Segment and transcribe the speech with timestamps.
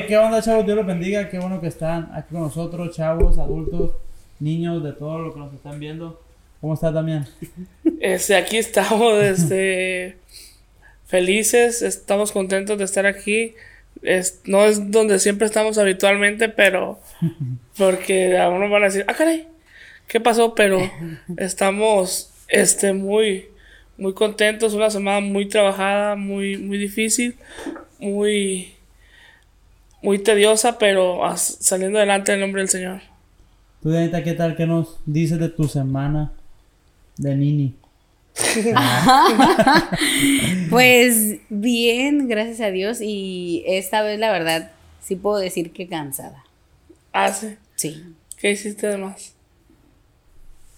[0.00, 0.64] ¿qué onda, chavos?
[0.64, 1.28] Dios los bendiga.
[1.28, 3.92] Qué bueno que están aquí con nosotros, chavos, adultos,
[4.40, 6.20] niños, de todo lo que nos están viendo.
[6.60, 7.26] ¿Cómo está también?
[8.00, 10.16] Este, aquí estamos, este,
[11.06, 13.54] felices, estamos contentos de estar aquí.
[14.46, 16.98] No es donde siempre estamos habitualmente, pero
[17.76, 19.46] porque a uno van a decir, ah, caray,
[20.08, 20.54] ¿qué pasó?
[20.54, 20.80] Pero
[21.36, 23.48] estamos, este, muy,
[23.98, 24.74] muy contentos.
[24.74, 27.36] Una semana muy trabajada, muy, muy difícil,
[28.00, 28.71] muy,
[30.02, 33.00] muy tediosa, pero saliendo adelante en nombre del Señor.
[33.82, 34.56] Tú, Dianita, ¿qué tal?
[34.56, 36.32] ¿Qué nos dices de tu semana
[37.16, 37.74] de Nini?
[40.70, 42.98] Pues bien, gracias a Dios.
[43.00, 44.70] Y esta vez, la verdad,
[45.02, 46.44] sí puedo decir que cansada.
[47.12, 48.02] Hace, Sí.
[48.38, 49.34] ¿qué hiciste además?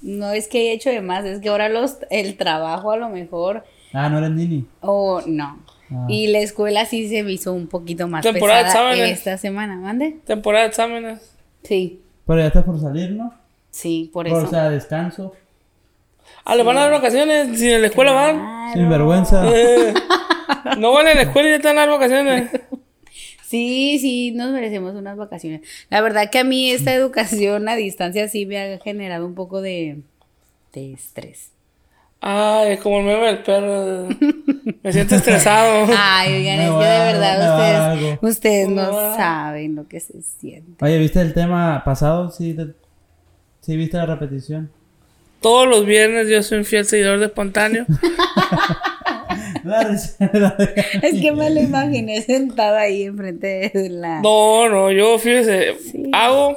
[0.03, 3.09] No es que haya hecho de más, es que ahora los, el trabajo a lo
[3.09, 4.67] mejor, Ah, no eres Nini.
[4.81, 5.59] o no.
[5.95, 6.07] Ah.
[6.09, 9.19] Y la escuela sí se me hizo un poquito más Temporada de pesada exámenes.
[9.19, 10.17] esta semana, ¿mande?
[10.27, 11.35] Temporada de exámenes.
[11.63, 13.35] Sí, Pero ya estás por salir, ¿no?
[13.71, 14.47] sí, por O eso.
[14.51, 15.33] sea, descanso.
[16.45, 17.59] Ah, ¿le van a dar vacaciones?
[17.59, 18.37] Si en la escuela van.
[18.37, 18.73] Claro.
[18.75, 19.51] Sin vergüenza.
[19.55, 19.95] Eh,
[20.79, 22.51] no van a la escuela y ya están las vacaciones.
[23.47, 25.61] Sí, sí, nos merecemos unas vacaciones.
[25.91, 29.61] La verdad que a mí esta educación a distancia sí me ha generado un poco
[29.61, 29.99] de,
[30.73, 31.51] de estrés.
[32.27, 34.09] Ay, como el meme del perro.
[34.83, 35.87] Me siento estresado.
[35.99, 37.95] Ay, oigan, es que de verdad algo.
[37.97, 40.83] ustedes, ustedes no saben lo que se siente.
[40.83, 42.31] Oye, ¿viste el tema pasado?
[42.31, 42.75] Sí, te-
[43.61, 44.71] sí viste la repetición.
[45.43, 47.85] Todos los viernes yo soy un fiel seguidor de espontáneo.
[49.65, 50.17] Es
[51.21, 54.21] que me lo imaginé sentada ahí enfrente de la...
[54.21, 56.11] No, no, yo fíjese, Sí.
[56.13, 56.57] hago,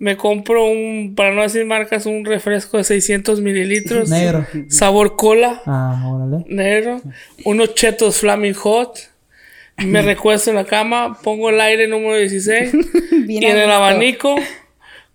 [0.00, 4.08] me compro un, para no decir marcas, un refresco de 600 mililitros.
[4.10, 4.44] Negro.
[4.68, 6.44] Sabor cola, Ah, órale.
[6.48, 7.00] negro.
[7.44, 8.98] Unos chetos Flaming Hot.
[9.78, 12.72] Me recuesto en la cama, pongo el aire número 16.
[13.26, 14.34] Bien y en el abanico,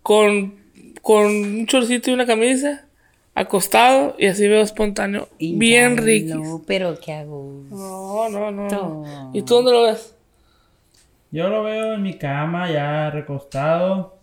[0.02, 0.56] con,
[1.02, 2.86] con un chorcito y una camisa,
[3.34, 5.28] acostado, y así veo espontáneo.
[5.40, 6.36] Y bien riquis.
[6.36, 7.64] lo- Pero qué hago.
[7.70, 9.32] No, no, no, no.
[9.34, 10.14] ¿Y tú dónde lo ves?
[11.32, 14.15] Yo lo veo en mi cama, ya recostado.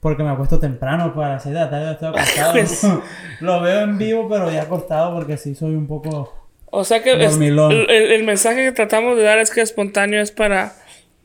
[0.00, 2.52] Porque me acuesto temprano, para las 6 de la tarde estoy acostado.
[2.52, 2.86] Pues.
[3.40, 6.32] lo veo en vivo, pero ya acostado porque sí soy un poco...
[6.70, 10.72] O sea que es- el, mensaje que tratamos de dar es que espontáneo es para,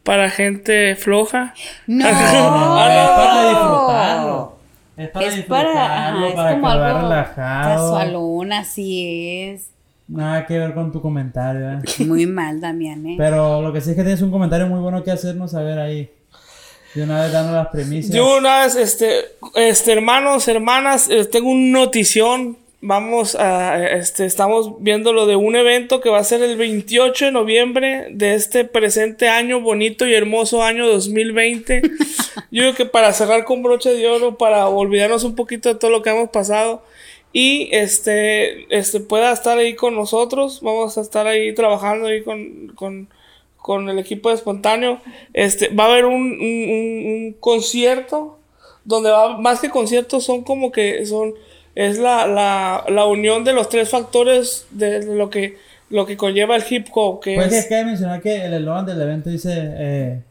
[0.03, 1.53] para gente floja.
[1.85, 2.06] No.
[2.09, 3.16] Ah, es no.
[3.16, 4.56] para disfrutarlo.
[4.97, 7.69] Es para Es disfrutarlo, para, para, ajá, es que como algo relajado.
[7.94, 9.69] casualón, así es.
[10.07, 11.79] Nada que ver con tu comentario, ¿eh?
[12.06, 13.16] Muy mal, Damián, ¿eh?
[13.17, 16.09] Pero lo que sí es que tienes un comentario muy bueno que hacernos saber ahí.
[16.94, 18.16] De una vez dando las premisas.
[18.16, 22.58] Yo una vez, este, este, hermanos, hermanas, eh, tengo un notición.
[22.81, 27.26] Vamos a, este, estamos viendo lo de un evento que va a ser el 28
[27.26, 31.81] de noviembre de este presente año, bonito y hermoso año 2020.
[32.52, 35.92] Yo creo que para cerrar con broche de oro, para olvidarnos un poquito de todo
[35.92, 36.84] lo que hemos pasado
[37.34, 40.62] y este, este pueda estar ahí con nosotros.
[40.62, 43.10] Vamos a estar ahí trabajando ahí con, con,
[43.63, 45.00] con el equipo de Espontáneo.
[45.34, 48.38] Este, va a haber un, un, concierto
[48.84, 51.34] donde va, más que conciertos son como que son,
[51.74, 55.56] es la, la, la unión de los tres factores de lo que,
[55.90, 58.85] lo que conlleva el hip hop, que Pues que es cabe mencionar que el eslogan
[58.85, 60.22] del evento dice eh,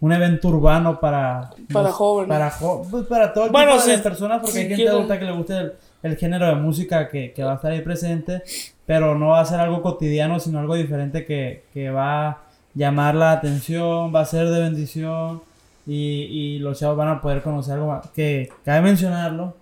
[0.00, 1.48] un evento urbano para...
[1.72, 2.28] Para los- jóvenes.
[2.28, 4.88] Para, jo- pues para todo el Bueno, tipo de si- personas porque si hay gente
[4.90, 5.72] adulta que le guste el,
[6.02, 8.42] el género de música que, que va a estar ahí presente,
[8.84, 12.42] pero no va a ser algo cotidiano, sino algo diferente que, que va
[12.74, 15.42] llamar la atención, va a ser de bendición
[15.86, 15.94] y,
[16.24, 18.08] y los chavos van a poder conocer algo más.
[18.10, 19.56] Que cabe mencionarlo,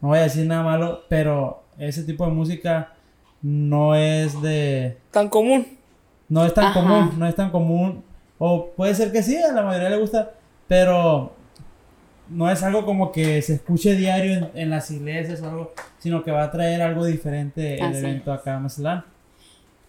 [0.00, 2.92] no voy a decir nada malo, pero ese tipo de música
[3.42, 4.98] no es de...
[5.10, 5.66] tan común.
[6.28, 6.80] No es tan Ajá.
[6.80, 8.02] común, no es tan común.
[8.38, 10.32] O puede ser que sí, a la mayoría le gusta,
[10.66, 11.32] pero
[12.28, 16.24] no es algo como que se escuche diario en, en las iglesias o algo, sino
[16.24, 19.04] que va a traer algo diferente el Así evento acá a Mazatlán.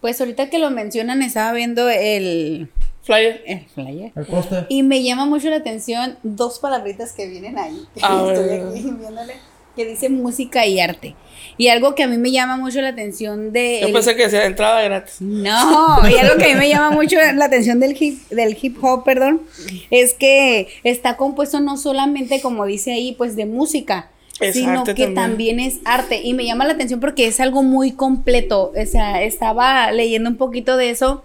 [0.00, 2.68] Pues ahorita que lo mencionan, estaba viendo el,
[3.02, 3.42] Flyer.
[3.46, 4.12] el flyer.
[4.14, 4.66] El póster.
[4.68, 7.82] Y me llama mucho la atención dos palabritas que vienen ahí.
[8.02, 8.66] A Estoy ver.
[8.68, 9.34] aquí viéndole.
[9.74, 11.14] Que dice música y arte.
[11.56, 13.78] Y algo que a mí me llama mucho la atención de.
[13.80, 15.20] Yo el- pensé que decía entrada gratis.
[15.20, 18.76] No, y algo que a mí me llama mucho la atención del hip, del hip
[18.82, 19.42] hop, perdón,
[19.90, 24.92] es que está compuesto no solamente, como dice ahí, pues de música, Es sino que
[24.92, 25.14] también.
[25.14, 25.60] también.
[25.60, 26.20] es arte.
[26.22, 28.72] Y me llama la atención porque es algo muy completo.
[28.80, 31.22] O sea, estaba leyendo un poquito de eso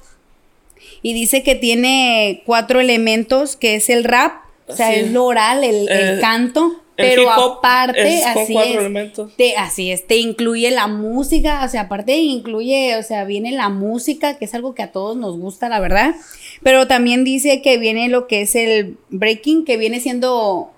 [1.02, 4.34] y dice que tiene cuatro elementos, que es el rap,
[4.68, 5.00] o sea, Sí.
[5.02, 6.80] es lo oral, el, el Eh, canto.
[6.96, 9.36] El pero aparte, es así cuatro es, elementos.
[9.36, 13.70] te, así es, te incluye la música, o sea, aparte incluye, o sea, viene la
[13.70, 16.14] música, que es algo que a todos nos gusta, la verdad,
[16.62, 20.70] pero también dice que viene lo que es el breaking, que viene siendo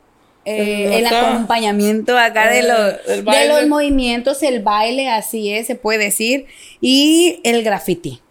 [0.46, 5.68] eh, El acompañamiento acá de Eh, los, el de los movimientos, el baile, así es,
[5.68, 6.46] se puede decir,
[6.82, 8.22] y el graffiti.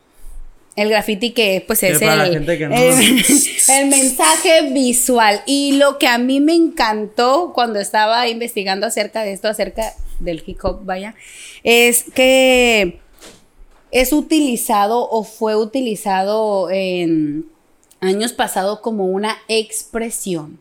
[0.77, 2.25] El graffiti que pues es el, no-
[2.75, 3.25] el-
[3.69, 5.41] el mensaje visual.
[5.47, 10.43] Y lo que a mí me encantó cuando estaba investigando acerca de esto, acerca del
[10.45, 11.15] hip hop, vaya,
[11.63, 12.99] es que
[13.93, 17.47] es utilizado o fue utilizado en
[18.01, 20.59] años pasados como una expresión.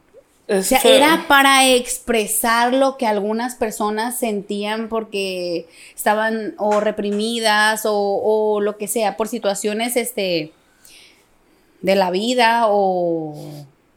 [0.49, 0.95] O sea, feo.
[0.95, 8.77] era para expresar lo que algunas personas sentían porque estaban o reprimidas o, o lo
[8.77, 10.51] que sea, por situaciones este,
[11.81, 13.35] de la vida o,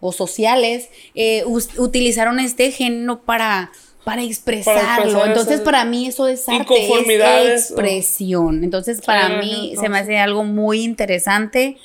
[0.01, 3.71] o sociales, eh, utilizaron este género para,
[4.05, 5.05] para expresarlo.
[5.05, 8.63] expresar Entonces, para mí eso es arte, es expresión.
[8.63, 11.77] Entonces, para mí no, se me hace algo muy interesante,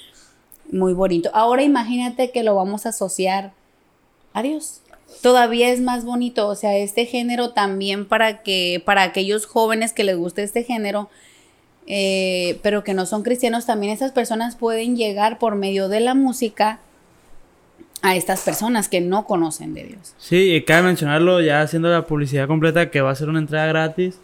[0.72, 1.30] muy bonito.
[1.34, 3.54] Ahora imagínate que lo vamos a asociar
[4.34, 4.82] a Dios.
[5.22, 10.04] Todavía es más bonito, o sea, este género también para que para aquellos jóvenes que
[10.04, 11.10] les guste este género,
[11.86, 16.16] eh, pero que no son cristianos, también esas personas pueden llegar por medio de la
[16.16, 16.80] música
[18.02, 20.16] a estas personas que no conocen de Dios.
[20.18, 23.68] Sí, y cabe mencionarlo ya haciendo la publicidad completa que va a ser una entrada
[23.68, 24.18] gratis.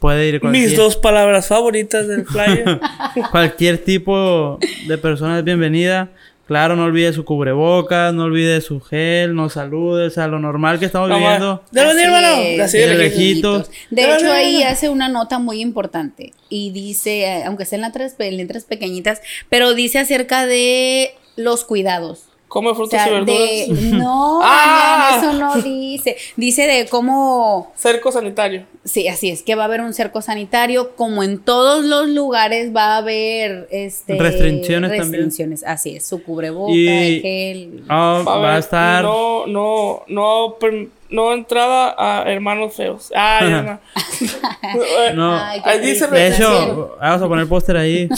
[0.00, 2.80] Puede ir cualquier, Mis dos palabras favoritas del flyer.
[3.30, 6.10] cualquier tipo de persona es bienvenida.
[6.46, 10.78] Claro, no olvide su cubrebocas, no olvide su gel, no salude, o sea, lo normal
[10.78, 11.62] que estamos Vamos, viviendo.
[11.70, 12.64] ¿De hermano?
[12.64, 13.70] Así lejitos.
[13.90, 18.16] De hecho, ahí hace una nota muy importante y dice, eh, aunque sea en letras,
[18.18, 22.31] en letras pequeñitas, pero dice acerca de los cuidados.
[22.52, 23.38] Come O frutas sea, y verduras.
[23.40, 23.66] de,
[23.96, 25.08] no, Ah.
[25.22, 26.16] Damián, eso no dice.
[26.36, 28.66] Dice de cómo, Cerco sanitario.
[28.84, 32.76] sí, así es, que va a haber un cerco sanitario, como en todos los lugares
[32.76, 35.12] va a haber este, Restricciones también.
[35.24, 35.64] restricciones.
[35.64, 37.84] Así es, su cubreboca, Y- el gel.
[37.88, 39.02] Ah, Va a, va a haber estar.
[39.04, 40.56] No, no, no,
[41.08, 43.10] no entrada a hermanos feos.
[43.16, 43.80] Ah, ya no.
[45.14, 45.36] No.
[45.64, 46.14] Ay, dice triste.
[46.16, 48.08] De hecho, vamos a poner póster ahí.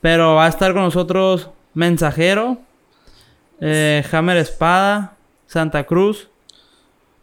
[0.00, 2.58] Pero va a estar con nosotros Mensajero,
[3.66, 5.16] eh, Hammer Espada,
[5.46, 6.28] Santa Cruz.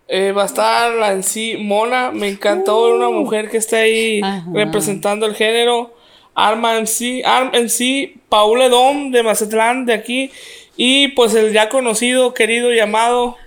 [0.07, 2.11] Eh, va a estar la en sí Mona.
[2.11, 4.43] Me encantó ver una mujer que está ahí Ajá.
[4.51, 5.93] representando el género.
[6.33, 10.31] Arma en sí, Arm en sí, Paul Edom de Mazatlán, de aquí.
[10.75, 13.37] Y pues el ya conocido, querido, llamado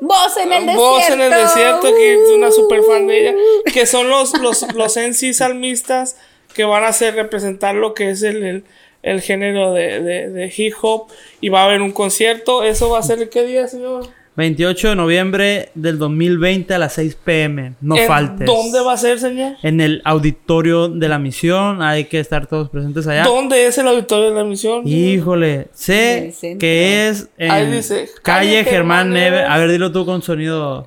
[0.00, 0.82] Voz en el desierto.
[0.82, 3.34] Voz en el desierto, que es una super fan de ella.
[3.72, 6.16] Que son los, los, los en sí salmistas
[6.54, 8.64] que van a hacer representar lo que es el, el,
[9.06, 11.06] el género de, de, de hip hop.
[11.40, 12.62] Y va a haber un concierto.
[12.64, 14.08] ¿Eso va a ser el qué día, señor?
[14.36, 17.72] 28 de noviembre del 2020 a las 6 pm.
[17.80, 18.46] No ¿En faltes.
[18.46, 19.54] ¿Dónde va a ser, señor?
[19.62, 21.82] En el auditorio de la misión.
[21.82, 23.24] Hay que estar todos presentes allá.
[23.24, 24.86] ¿Dónde es el auditorio de la misión?
[24.86, 29.36] Híjole, sé que es en Ahí dice, calle calle Germán Germán Neve.
[29.36, 29.50] Neves.
[29.50, 30.84] A ver, dilo tú con sonido.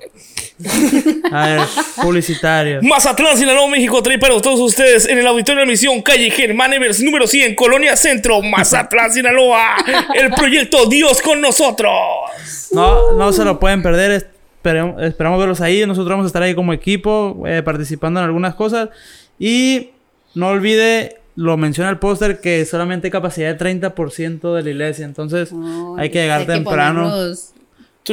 [1.32, 1.62] A ver,
[2.02, 2.82] publicitario.
[2.82, 6.74] Mazatlán, Sinaloa, México, trae para todos ustedes en el auditorio de la misión, calle Germán
[6.74, 9.78] Evers, número 100, Colonia Centro, Mazatlán, Sinaloa.
[10.16, 11.94] El proyecto Dios con nosotros.
[12.72, 14.12] No, no se lo pueden perder.
[14.12, 15.86] Esperemos, esperamos verlos ahí.
[15.86, 18.90] Nosotros vamos a estar ahí como equipo, eh, participando en algunas cosas.
[19.40, 19.92] Y
[20.36, 25.06] no olvide, lo menciona el póster, que solamente hay capacidad de 30% de la iglesia.
[25.06, 27.04] Entonces Ay, hay que llegar hay temprano.
[27.04, 27.54] ponernos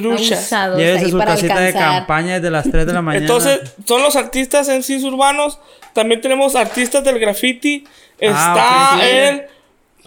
[0.00, 0.52] Truchas.
[0.52, 1.98] ahí su para casita de alcanzar.
[1.98, 3.24] campaña desde las 3 de la mañana.
[3.24, 5.58] Entonces, son los artistas en sí urbanos.
[5.92, 7.84] También tenemos artistas del graffiti.
[8.18, 9.08] Está Ah, ok, sí.
[9.08, 9.42] el,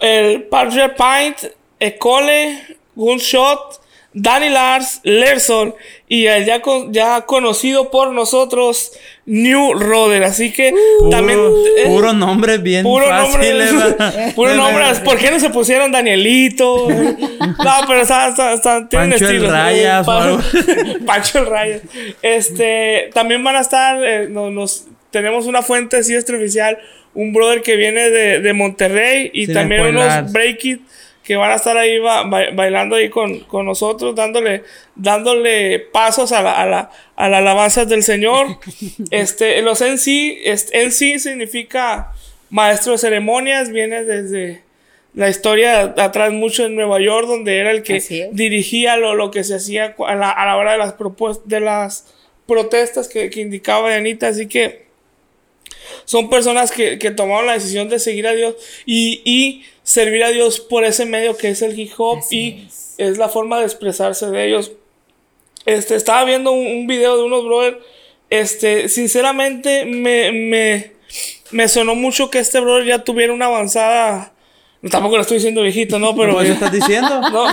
[0.00, 1.38] el Padre Paint,
[1.78, 3.79] Ecole, Gunshot,
[4.12, 5.72] Danny Lars, Lerson
[6.08, 8.90] y el ya, con- ya conocido por nosotros,
[9.24, 10.24] New Roder.
[10.24, 10.74] Así que
[11.12, 11.38] también.
[11.78, 13.72] eh, puro nombre bien Puro nombre, fáciles.
[13.98, 14.34] ¿verdad?
[14.34, 14.84] puro nombre.
[15.04, 16.88] ¿Por qué no se pusieron Danielito?
[17.40, 19.50] No, pero está, está, está- tienen Pancho el estilo.
[19.52, 20.38] Rayas o Pa- algo.
[21.06, 21.82] Pancho el Rayas.
[22.22, 26.78] Este, también van a estar, eh, no- nos, tenemos una fuente así extraoficial,
[27.14, 30.80] un brother que viene de, de Monterrey y también unos break it
[31.30, 34.64] que van a estar ahí ba- ba- bailando ahí con, con nosotros, dándole,
[34.96, 38.58] dándole pasos a la, a la, a la alabanza del Señor.
[39.12, 42.10] este, los en sí, en sí significa
[42.50, 44.62] maestro de ceremonias, viene desde
[45.14, 48.00] la historia de atrás mucho en Nueva York, donde era el que
[48.32, 50.94] dirigía lo, lo que se hacía a la, a la hora de las
[51.44, 52.12] de las
[52.46, 54.89] protestas que, que indicaba Anita, así que
[56.04, 58.54] son personas que, que tomaron la decisión de seguir a Dios
[58.86, 62.68] y, y servir a Dios por ese medio que es el hip hop Así
[62.98, 63.18] y es.
[63.18, 64.72] la forma de expresarse de ellos.
[65.66, 67.76] Este, estaba viendo un, un video de unos brothers.
[68.30, 70.92] Este, sinceramente, me, me,
[71.50, 74.32] me sonó mucho que este brother ya tuviera una avanzada.
[74.90, 76.16] Tampoco lo estoy diciendo viejito, ¿no?
[76.16, 76.38] Pero.
[76.38, 77.20] ¿Qué estás diciendo?
[77.30, 77.44] no.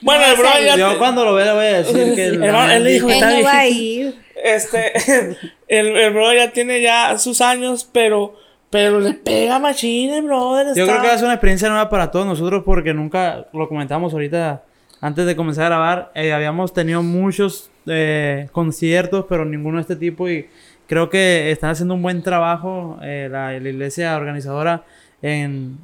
[0.00, 0.76] Bueno, el brother ya.
[0.76, 2.24] Yo cuando lo vea le voy a decir que...
[2.26, 4.16] el- él le dijo que está no viejito.
[4.42, 4.92] Este,
[5.68, 8.34] el, el brother ya tiene ya sus años, pero,
[8.70, 10.66] pero le pega machín el brother.
[10.74, 13.46] Yo está- creo que va a ser una experiencia nueva para todos nosotros porque nunca
[13.52, 14.62] lo comentamos ahorita
[15.00, 16.12] antes de comenzar a grabar.
[16.14, 20.48] eh, habíamos tenido muchos eh, conciertos, pero ninguno de este tipo y
[20.86, 24.84] creo que están haciendo un buen trabajo eh, la, la iglesia organizadora
[25.22, 25.78] en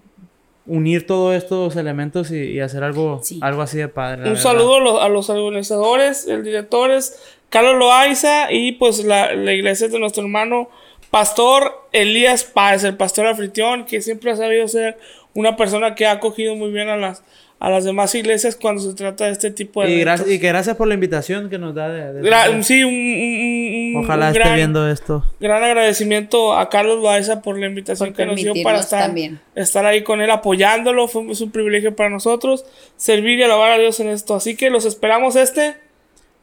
[0.67, 3.38] unir todos estos elementos y, y hacer algo, Sí.
[3.43, 4.19] algo así de padre.
[4.19, 4.43] Un verdad.
[4.43, 7.19] saludo a los, a los organizadores, el directores,
[7.50, 10.69] Carlos Loaiza y pues la, la iglesia de nuestro hermano
[11.11, 14.99] Pastor Elías Páez, el pastor anfitrión, que siempre ha sabido ser
[15.35, 17.23] una persona que ha acogido muy bien a las,
[17.61, 20.49] a las demás iglesias cuando se trata de este tipo de Y, gracias, y que
[20.49, 22.12] gracias por la invitación que nos da de...
[22.12, 25.25] de- Gra- sí, un, un- un- Ojalá un esté gran, viendo esto.
[25.40, 29.40] gran agradecimiento a Carlos Loaiza por la invitación Por que nos dio para estar, también.
[29.55, 31.09] estar ahí con él apoyándolo.
[31.09, 34.35] Fue un privilegio para nosotros servir y alabar a Dios en esto.
[34.35, 35.76] Así que los esperamos este.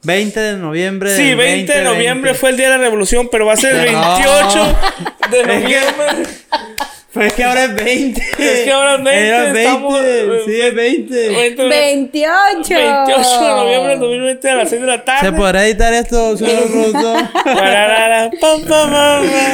[0.06, 1.16] 20 de noviembre.
[1.16, 2.40] Sí, del 20 de noviembre 2020.
[2.40, 4.02] fue el día de la revolución, pero va a ser el No.
[4.18, 4.78] 28
[5.32, 6.28] de Es que- noviembre.
[7.16, 8.22] Pues es que ahora es 20.
[8.38, 9.64] Es que ahora es 20, Era 20.
[9.64, 10.00] estamos-
[10.46, 11.30] sí, es 20.
[11.30, 12.70] 20 de- 28.
[12.76, 15.28] 28 de noviembre de 2020 a las 6 de la tarde.
[15.30, 16.92] ¿Se podrá editar esto, señor
[18.40, 18.62] pam.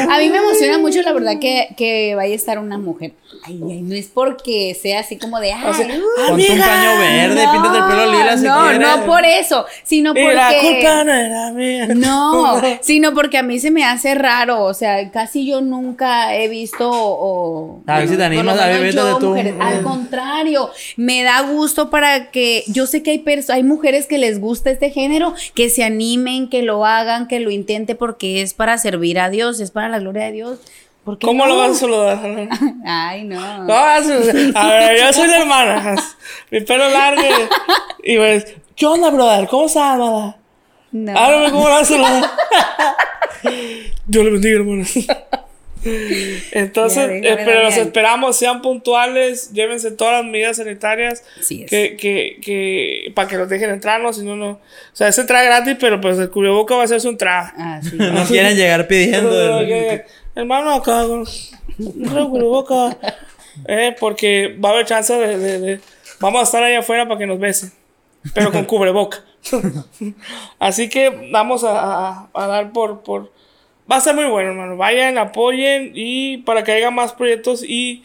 [0.09, 3.13] A mí me emociona mucho, la verdad, que, que vaya a estar una mujer.
[3.43, 6.99] Ay, ay, no es porque sea así como de, ay, sea, uh, Ponte un paño
[6.99, 8.79] verde, píntate el pelo lila si no, quieres.
[8.87, 10.67] no por eso, sino Y la porque...
[10.79, 11.87] culpa no era mía.
[11.95, 16.49] No, sino porque a mí se me hace raro, o sea, casi yo nunca he
[16.49, 17.50] visto o...
[17.87, 19.29] A ver si te animas a ver, yo, tú.
[19.29, 19.55] mujeres.
[19.59, 22.63] Al contrario, me da gusto para que...
[22.67, 26.49] Yo sé que hay, perso- hay mujeres que les gusta este género, que se animen,
[26.49, 29.99] que lo hagan, que lo intenten, porque es para servir a Dios, es para la
[29.99, 30.59] gloria de Dios.
[31.03, 31.53] ¿Por qué ¿Cómo no?
[31.53, 32.19] lo vas a saludar?
[32.85, 33.63] Ay, no.
[33.63, 35.95] No, a ver, yo soy la hermana.
[36.51, 37.21] Mi pelo largo.
[38.03, 39.47] Y pues, ¿qué onda, brother?
[39.47, 40.37] ¿Cómo estás, amada?
[40.91, 41.17] No.
[41.17, 42.23] Háblame cómo lo vas a saludar.
[44.05, 44.93] Dios le bendiga, hermanos.
[46.51, 51.69] Entonces, Ya, eh, pero los esperamos, sean puntuales, llévense todas las medidas sanitarias es.
[51.69, 54.13] que, que, que, para que los dejen entrar, ¿no?
[54.13, 54.49] Si no, no.
[54.51, 54.59] O
[54.93, 57.53] sea, es entrada gratis, pero pues el cubreboca va a ser su entrada.
[57.57, 59.31] Así No quieren llegar pidiendo.
[59.61, 60.01] Ok,
[60.35, 61.25] Hermano, acá un
[61.77, 62.97] cubreboca.
[63.67, 65.79] Eh, porque va a haber chance de, de- de-
[66.19, 67.71] Vamos a estar ahí afuera para que nos besen.
[68.33, 69.23] Pero con cubreboca.
[70.59, 73.31] Así que vamos a, a- a dar por, por.
[73.91, 74.77] Va a ser muy bueno, hermano.
[74.77, 78.03] Vayan, apoyen y para que haya más proyectos y,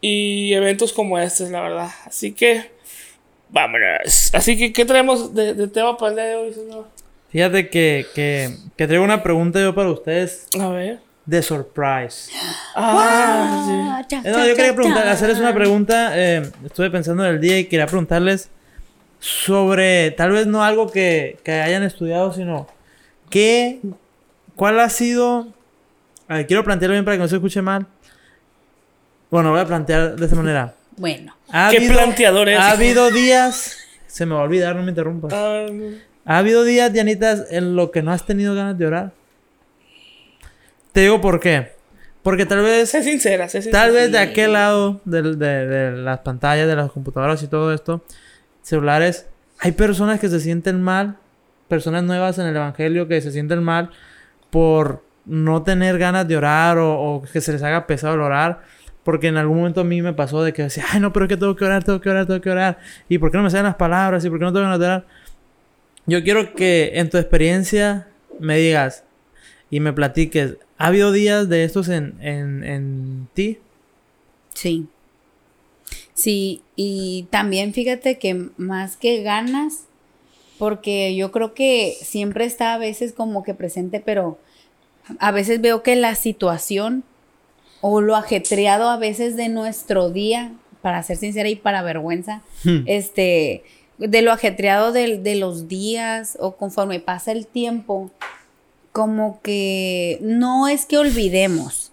[0.00, 1.88] y eventos como este, la verdad.
[2.06, 2.72] Así que.
[3.48, 4.34] Vámonos.
[4.34, 6.88] Así que, ¿qué traemos de, de tema para el día de hoy, señor?
[7.30, 10.98] Fíjate que, que, que traigo una pregunta yo para ustedes A ver.
[11.26, 12.32] de surprise.
[12.74, 14.08] Ah, sí.
[14.08, 15.12] Cha, Eh, No, cha, yo quería cha, preguntar, cha.
[15.12, 16.12] hacerles una pregunta.
[16.14, 18.50] eh, estuve pensando en el día y quería preguntarles
[19.20, 22.66] sobre, tal vez no algo que, que hayan estudiado, sino
[23.30, 23.78] qué,
[24.56, 25.46] cuál ha sido.
[26.28, 27.86] A ver, quiero plantearlo bien para que no se escuche mal.
[29.30, 30.74] Bueno, voy a plantear de esta manera.
[30.98, 32.58] Bueno, Ha ¿Qué planteador es?
[32.58, 33.76] Ha habido días.
[34.06, 35.30] Se me va a olvidar, no me interrumpas.
[35.30, 35.66] Ah,
[36.24, 39.12] ¿Ha habido días, Dianitas, en lo que no has tenido ganas de orar?
[40.92, 41.72] Te digo por qué.
[42.22, 43.84] Porque tal vez, sé sincera, sé sincera.
[43.84, 47.72] tal vez de aquel lado del- de, de las pantallas, de las computadoras y todo
[47.74, 48.02] esto,
[48.62, 49.26] celulares,
[49.60, 51.18] hay personas que se sienten mal,
[51.68, 53.90] personas nuevas en el Evangelio que se sienten mal
[54.56, 58.62] por no tener ganas de orar o, o que se les haga pesado el orar.
[59.04, 61.28] Porque en algún momento a mí me pasó de que decía, ay no, pero es
[61.28, 62.78] que tengo que orar, tengo que orar, tengo que orar.
[63.06, 64.24] ¿Y por qué no me salen las palabras?
[64.24, 65.06] ¿Y por qué no tengo ganas de orar?
[66.06, 68.08] Yo quiero que en tu experiencia
[68.40, 69.04] me digas
[69.70, 73.58] y me platiques, ¿ha habido días de estos en, en, en ti?
[74.54, 74.86] sí.
[76.14, 79.84] Sí, y también fíjate que más que ganas,
[80.58, 84.38] porque yo creo que siempre está a veces como que presente, pero
[85.18, 87.04] a veces veo que la situación
[87.80, 92.42] o lo ajetreado a veces de nuestro día, para ser sincera y para vergüenza,
[92.86, 93.62] este,
[93.98, 98.10] de lo ajetreado del- de, los días o conforme pasa el tiempo,
[98.92, 101.92] como que no es que olvidemos,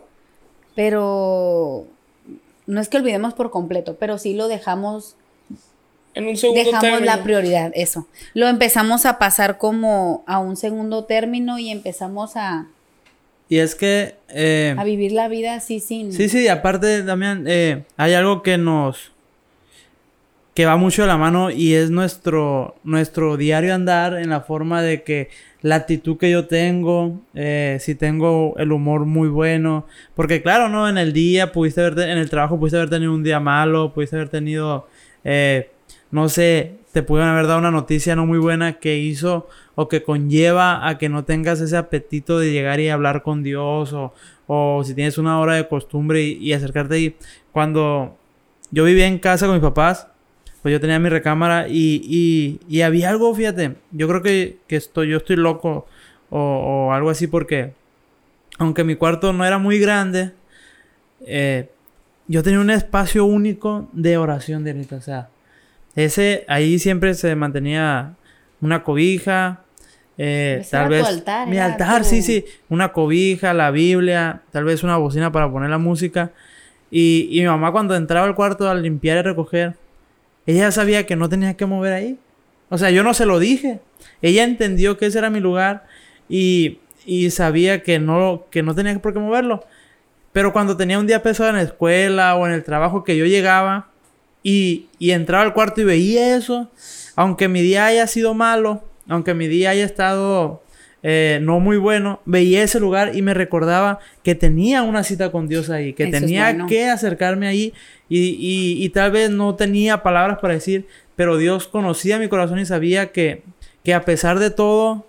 [0.76, 1.86] pero
[2.68, 5.16] no es que olvidemos por completo, pero sí lo dejamos,
[6.14, 7.06] En un segundo dejamos término.
[7.06, 8.08] la prioridad, eso.
[8.34, 12.68] Lo empezamos a pasar como a un segundo término y empezamos a,
[13.50, 14.16] Y es que...
[14.30, 16.12] eh, a vivir la vida así sin...
[16.12, 19.12] Sí, sí, aparte también eh, hay algo que nos...
[20.54, 24.82] que va mucho de la mano y es nuestro, nuestro diario andar en la forma
[24.82, 25.30] de que
[25.62, 30.90] la actitud que yo tengo, eh, si tengo el humor muy bueno, porque claro, ¿no?
[30.90, 34.16] En el día pudiste haber, en el trabajo pudiste haber tenido un día malo, pudiste
[34.16, 34.88] haber tenido,
[35.24, 35.70] eh,
[36.12, 40.04] no sé, te pudieron haber dado una noticia no muy buena que hizo o que
[40.04, 44.14] conlleva a que no tengas ese apetito de llegar y hablar con Dios o,
[44.48, 47.16] o si tienes una hora de costumbre y, y acercarte ahí.
[47.52, 48.18] Cuando
[48.72, 50.08] yo vivía en casa con mis papás,
[50.64, 54.78] pues yo tenía mi recámara y, y, y había algo, fíjate, yo creo que, que
[54.78, 55.86] estoy, yo estoy loco
[56.30, 57.74] o, o, algo así porque
[58.58, 60.32] aunque mi cuarto no era muy grande,
[61.26, 61.70] eh,
[62.28, 65.30] yo tenía un espacio único de oración de o sea,
[65.96, 68.16] ese, ahí siempre se mantenía
[68.62, 69.63] una cobija,
[70.18, 74.84] eh, tal vez altar, mi altar, tu- sí, sí, una cobija, la Biblia, tal vez
[74.84, 76.32] una bocina para poner la música.
[76.92, 79.76] Y, y mi mamá cuando entraba al cuarto a limpiar y recoger,
[80.46, 82.18] ella sabía que no tenía que mover ahí.
[82.70, 83.80] O sea, yo no se lo dije.
[84.22, 85.86] Ella entendió que ese era mi lugar
[86.30, 89.64] y, y sabía que no, que no tenía por qué moverlo.
[90.32, 93.26] Pero cuando tenía un día pesado en la escuela o en el trabajo que yo
[93.26, 93.90] llegaba
[94.44, 96.70] y, y entraba al cuarto y veía eso,
[97.16, 100.62] aunque mi día haya sido malo, aunque mi día haya estado
[101.06, 105.48] eh, no muy bueno, veía ese lugar y me recordaba que tenía una cita con
[105.50, 106.68] Dios ahí, que Eso tenía bueno.
[106.68, 107.74] que acercarme ahí
[108.08, 112.60] y, y- y tal vez no tenía palabras para decir, pero Dios conocía mi corazón
[112.60, 113.44] y sabía que,
[113.84, 115.06] que a pesar de todo,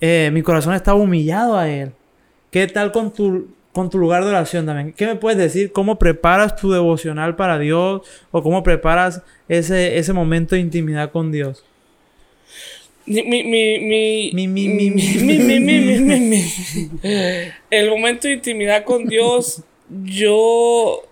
[0.00, 1.92] eh, mi corazón estaba humillado a Él.
[2.50, 4.92] ¿Qué tal con tu, con tu lugar de oración también?
[4.92, 5.72] ¿Qué me puedes decir?
[5.72, 8.02] ¿Cómo preparas tu devocional para Dios?
[8.30, 11.64] ¿O cómo preparas ese, ese momento de intimidad con Dios?
[13.08, 15.02] Mi, mi, mi, mi, Mi, mi, mi, mi.
[15.02, 16.44] mi, mi, mi, mi, mi, mi.
[17.70, 19.62] El momento de intimidad con Dios,
[20.04, 21.02] yo,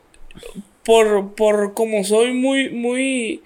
[0.84, 3.42] por, por como soy muy, muy,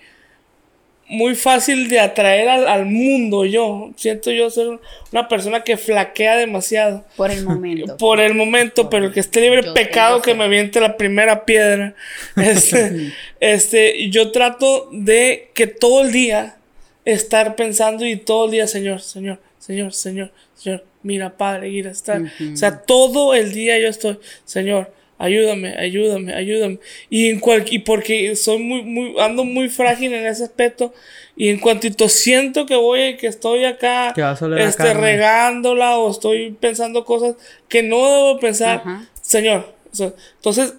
[1.07, 4.81] muy fácil de atraer al, al mundo, yo siento yo ser
[5.13, 7.05] una persona que flaquea demasiado.
[7.17, 7.97] Por el momento.
[7.99, 10.97] Por el momento, pero el que esté libre Yo de pecado que me aviente la
[10.97, 11.95] primera piedra.
[12.37, 16.57] Este, este, yo trato de que todo el día
[17.05, 22.23] estar pensando y todo el día, Señor, Señor, Señor, Señor, Señor, mira, Padre, mira, estar.
[22.23, 26.79] O sea, todo el día yo estoy, Señor, ayúdame, ayúdame, ayúdame.
[27.11, 30.93] Y en cual, y porque soy muy, muy, ando muy frágil en ese aspecto.
[31.37, 36.53] Y en cuantito siento que voy, que estoy acá, a a este, regándola o estoy
[36.53, 37.37] pensando cosas
[37.69, 38.83] que no debo pensar.
[39.21, 39.75] Señor.
[39.93, 40.75] o sea, entonces,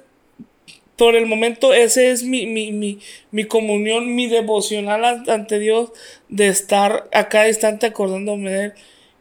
[1.02, 3.00] por el momento, ese es mi, mi, mi,
[3.32, 5.90] mi comunión, mi devocional an- ante Dios,
[6.30, 8.74] de estar a cada instante acordándome de Él.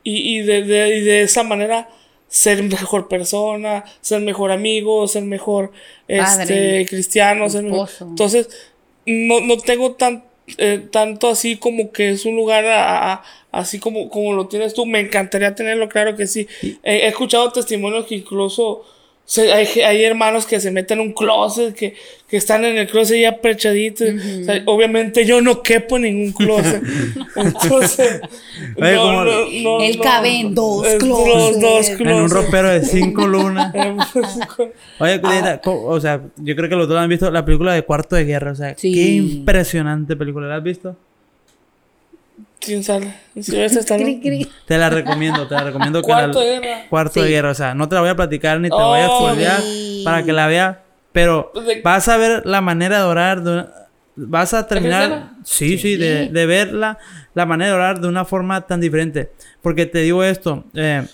[0.05, 1.89] Y, y, de, de- y de esa manera
[2.29, 5.73] ser mejor persona, ser mejor amigo, ser mejor
[6.07, 6.43] Padre,
[6.83, 7.49] este, cristiano.
[7.49, 8.05] Ser mejor- esposo.
[8.11, 8.49] Entonces,
[9.07, 10.25] no, no tengo tan,
[10.59, 14.75] eh, tanto así como que es un lugar a- a- así como, como lo tienes
[14.75, 14.85] tú.
[14.85, 16.47] Me encantaría tenerlo, claro que sí.
[16.83, 18.85] He escuchado testimonios que incluso
[19.31, 21.95] se- hay, hay hermanos que se meten en un closet, que,
[22.29, 24.09] que están en el closet ya prechaditos.
[24.09, 26.83] O sea, obviamente yo no quepo en ningún closet.
[27.37, 28.21] Entonces,
[28.77, 30.03] Oye, no, como- no, no, Él no.
[30.03, 31.61] cabe en dos closets.
[31.61, 33.73] dos En un ropero de cinco lunas.
[34.99, 35.21] Oye,
[35.63, 38.25] co- o sea, yo creo que los dos han visto la película de Cuarto de
[38.25, 38.51] Guerra.
[38.51, 38.93] O sea, Sí.
[38.93, 40.49] qué impresionante película.
[40.49, 40.97] ¿La has visto?
[42.61, 43.15] ¿Quién sale?
[43.41, 44.21] Sylvester Stallone.
[44.21, 44.49] Cri, cri.
[44.67, 46.01] Te la recomiendo, te la recomiendo.
[46.03, 46.87] que Cuarto la- de guerra.
[46.91, 47.33] Cuarto de Sí.
[47.33, 47.51] Guerra.
[47.51, 49.61] O sea, no te la voy a platicar ni te la voy a Oh, spoilear
[49.63, 50.03] sí.
[50.05, 50.77] para que la veas.
[51.13, 53.43] Pero De- vas a ver la manera de orar.
[53.43, 53.69] de una-
[54.17, 55.03] vas a terminar.
[55.03, 55.37] escena?
[55.45, 56.99] Sí, sí, de, de ver la,
[57.35, 59.31] la manera de orar de una forma tan diferente.
[59.63, 60.65] Porque te digo esto.
[60.75, 61.07] Eh,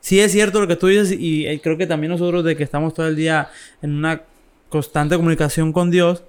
[0.00, 2.62] sí es cierto lo que tú dices y, eh, creo que también nosotros de que
[2.64, 3.48] estamos todo el día
[3.82, 4.22] en una
[4.70, 6.22] constante comunicación con Dios,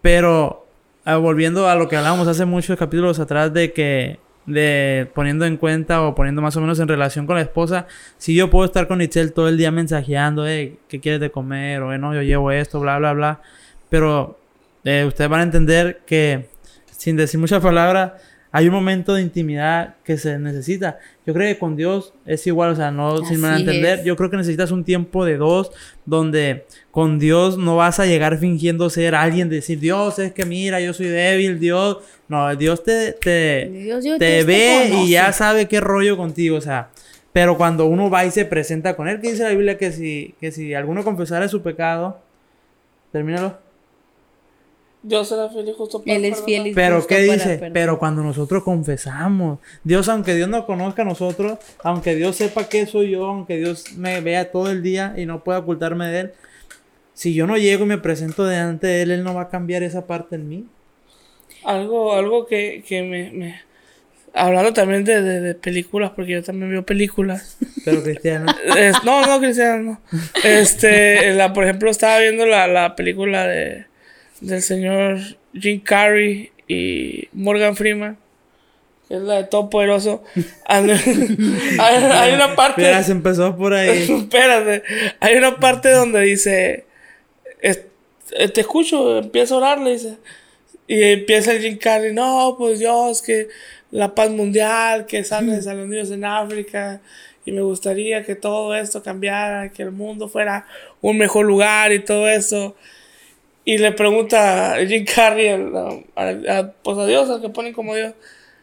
[0.00, 0.66] pero
[1.04, 5.56] ah, volviendo a lo que hablábamos hace muchos capítulos atrás de que de poniendo en
[5.56, 7.86] cuenta o poniendo más o menos en relación con la esposa,
[8.18, 11.82] si yo puedo estar con Itzel todo el día mensajeando, eh, ¿qué quieres de comer?
[11.82, 13.40] O eh, no, yo llevo esto, bla, bla, bla.
[13.88, 14.38] Pero
[14.84, 16.48] eh, ustedes van a entender que,
[16.90, 18.12] sin decir muchas palabras,
[18.54, 20.98] hay un momento de intimidad que se necesita.
[21.26, 24.00] Yo creo que con Dios es igual, o sea, no sin Así entender.
[24.00, 24.04] es.
[24.04, 25.72] Yo creo que necesitas un tiempo de dos
[26.04, 30.80] donde con Dios no vas a llegar fingiendo ser alguien, decir, Dios, es que mira,
[30.80, 31.98] yo soy débil, Dios.
[32.28, 36.56] No, Dios te, te, Dios, yo- te Dios ve y ya sabe qué rollo contigo,
[36.58, 36.90] o sea.
[37.32, 40.34] Pero cuando uno va y se presenta con él, que dice la Biblia que si,
[40.38, 42.20] que si alguno confesara su pecado,
[43.12, 43.58] termínalo.
[45.04, 47.70] Dios será fiel y justo para Él es fiel y Pero ¿qué dice?
[47.72, 52.86] Pero cuando nosotros confesamos, Dios, aunque Dios no conozca a nosotros, aunque Dios sepa que
[52.86, 56.32] soy yo, aunque Dios me vea todo el día y no pueda ocultarme de él,
[57.14, 59.82] si yo no llego y me presento delante de él, él no va a cambiar
[59.82, 60.66] esa parte en mí.
[61.64, 63.60] Algo, algo que, que me, me-
[64.34, 67.58] Hablando también de, de- de películas, porque yo también veo películas.
[67.84, 68.46] Pero cristiano.
[68.78, 70.18] Es- no, no, Cristiano, no.
[70.42, 73.84] Este, la, por ejemplo, estaba viendo la, la película de
[74.42, 75.18] del señor
[75.54, 78.18] Jim Carrey y Morgan Freeman,
[79.08, 80.22] que es la de Todo Poderoso.
[80.66, 80.90] And-
[81.80, 82.82] hay, una parte.
[82.82, 84.02] Mira, se empezó por ahí.
[84.10, 84.82] Espérate,
[85.20, 86.84] hay una parte donde dice,
[87.62, 87.88] eh,
[88.48, 90.18] te escucho, empieza a orar, le dice.
[90.88, 93.48] Y empieza el Jim Carrey, no, pues Dios, que
[93.90, 97.00] la paz mundial, que sanes a los niños en África.
[97.44, 100.66] Y me gustaría que todo esto cambiara, que el mundo fuera
[101.00, 102.74] un mejor lugar y todo eso.
[103.64, 105.76] Y le pregunta a Jim Carrey, al-
[106.16, 108.12] a, a- pues a Dios, al que ponen como Dios.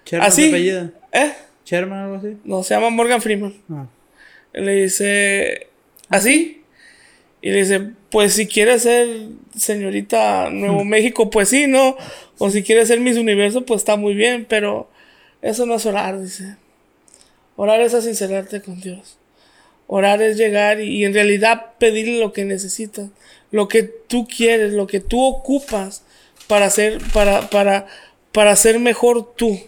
[0.05, 0.41] Sherman Así.
[0.43, 0.91] se apellida.
[1.13, 1.31] ¿Eh?
[1.65, 2.37] Sherman, algo así.
[2.43, 3.53] No, se llama Morgan Freeman.
[3.71, 3.87] Ah.
[4.53, 5.67] Le dice,
[6.09, 6.63] ¿así?
[7.41, 9.07] Y le dice, pues si quiere ser
[9.55, 11.95] señorita Nuevo México, pues sí, ¿no?
[12.37, 14.89] O si quiere ser Miss Universo, pues está muy bien, pero
[15.41, 16.57] eso no es orar, dice.
[17.55, 19.17] Orar es sincerarte con Dios.
[19.91, 23.09] Orar es llegar y, y en realidad pedirle lo que necesitas,
[23.51, 26.03] lo que tú quieres, lo que tú ocupas
[26.47, 27.87] para ser, para, para,
[28.31, 29.59] para ser mejor tú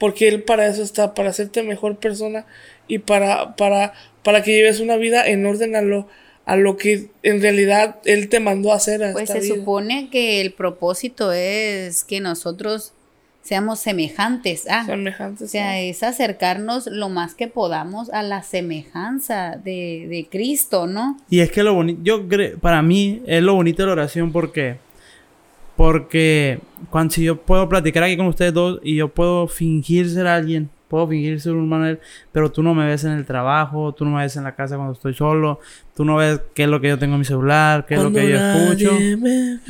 [0.00, 2.46] porque él para eso está, para hacerte mejor persona
[2.88, 6.08] y para, para, para que lleves una vida en orden a lo,
[6.46, 9.56] a lo que en realidad él te mandó a hacer a Pues esta se vida.
[9.56, 12.94] supone que el propósito es que nosotros
[13.42, 14.66] seamos semejantes.
[14.70, 20.28] Ah, Semejantes, o sea, es acercarnos lo más que podamos a la semejanza de, de
[20.30, 21.16] Cristo, ¿no?
[21.28, 24.32] Y es que lo bonito, yo creo, para mí es lo bonito de la oración
[24.32, 24.78] porque,
[25.76, 30.26] porque cuando si yo puedo platicar aquí con ustedes dos y yo puedo fingir ser
[30.26, 32.00] alguien, puedo fingir ser un Manuel,
[32.32, 34.76] pero tú no me ves en el trabajo, tú no me ves en la casa
[34.76, 35.60] cuando estoy solo,
[35.96, 38.12] tú no ves qué es lo que yo tengo en mi celular, qué es lo
[38.12, 38.92] que yo escucho.
[39.18, 39.60] me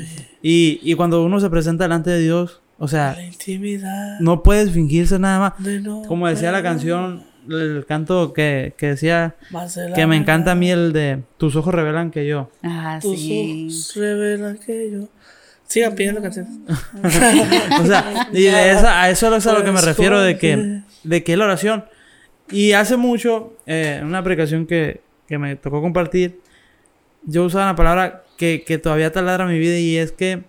[0.42, 4.70] Y, y cuando uno se presenta delante de Dios, o sea, la intimidad no puedes
[4.72, 5.62] fingirse nada más.
[5.62, 10.06] de no Como decía la canción, el canto que, que decía más de la que
[10.06, 12.50] me encanta a mí el de tus ojos revelan que yo.
[12.62, 13.66] Ah, Tus sí.
[13.68, 15.08] ojos revelan que yo.
[15.66, 16.52] Sigan pidiendo canciones.
[17.82, 20.80] O sea, y de esa, a eso es a lo que me refiero de que,
[21.04, 21.84] de que es la oración.
[22.50, 26.40] Y hace mucho, eh, en una predicación que, que me tocó compartir,
[27.26, 30.48] yo usaba una palabra que, que todavía taladra mi vida y es que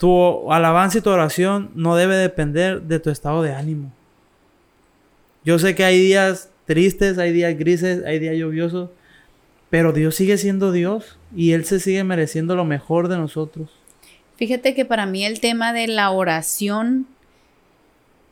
[0.00, 3.92] tu alabanza y tu oración no debe depender de tu estado de ánimo.
[5.44, 8.88] Yo sé que hay días tristes, hay días grises, hay días lluviosos,
[9.68, 13.68] pero Dios sigue siendo Dios y Él se sigue mereciendo lo mejor de nosotros.
[14.36, 17.06] Fíjate que para mí el tema de la oración,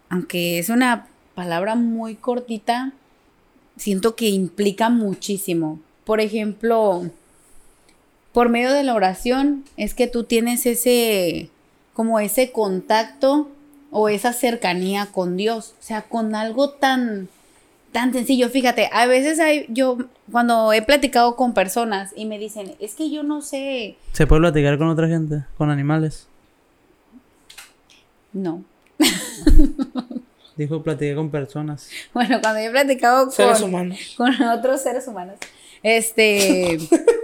[0.08, 2.94] aunque es una palabra muy cortita,
[3.76, 5.80] siento que implica muchísimo.
[6.06, 7.10] Por ejemplo,
[8.32, 11.50] por medio de la oración es que tú tienes ese,
[11.98, 13.48] como ese contacto
[13.90, 17.28] o esa cercanía con Dios, o sea, con algo tan,
[17.90, 18.48] tan sencillo.
[18.50, 19.98] Fíjate, a veces hay, yo,
[20.30, 24.42] cuando he platicado con personas y me dicen, es que yo no sé, ¿Se puede
[24.42, 25.44] platicar con otra gente?
[25.56, 26.28] ¿Con animales?
[28.32, 28.62] no.
[30.56, 31.90] Dijo, platiqué con personas.
[32.14, 34.14] Bueno, cuando yo he platicado Seres con, humanos.
[34.16, 35.34] con otros seres humanos,
[35.82, 36.78] este,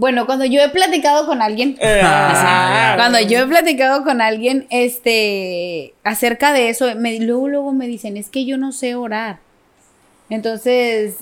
[0.00, 4.66] bueno, cuando yo he platicado con alguien, Eh, ah, cuando yo he platicado con alguien,
[4.70, 9.40] este, acerca de eso, me, luego, luego me dicen, es que yo no sé orar.
[10.30, 11.16] Entonces,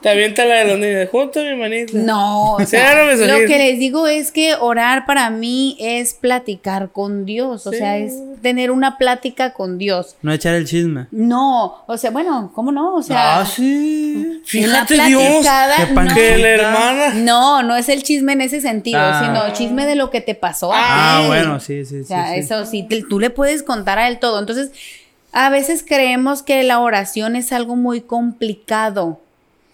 [0.00, 1.08] Te avienta la de los niños.
[1.10, 1.92] Junto mi manita.
[1.98, 5.76] no, o Sí, sea, ahora me lo que les digo es que orar para mí
[5.80, 10.14] es platicar con Dios, o sea, es tener una plática con Dios.
[10.22, 11.06] No echar el chisme.
[11.10, 12.94] No, o sea, bueno, ¿cómo no?
[12.94, 14.40] O sea, ah, sí.
[14.44, 15.22] Fíjate Dios.
[15.94, 16.14] no.
[16.14, 17.14] Que la hermana.
[17.14, 19.20] No, no es el chisme en ese sentido, Ah.
[19.24, 20.72] sino chisme de lo que te pasó.
[20.72, 20.78] a
[21.22, 22.00] Ah, bueno, sí, sí, sí.
[22.02, 22.38] O sea, sí.
[22.38, 24.38] eso sí, te- tú le puedes contar a él todo.
[24.38, 24.70] Entonces,
[25.32, 29.20] a veces creemos que la oración es algo muy complicado,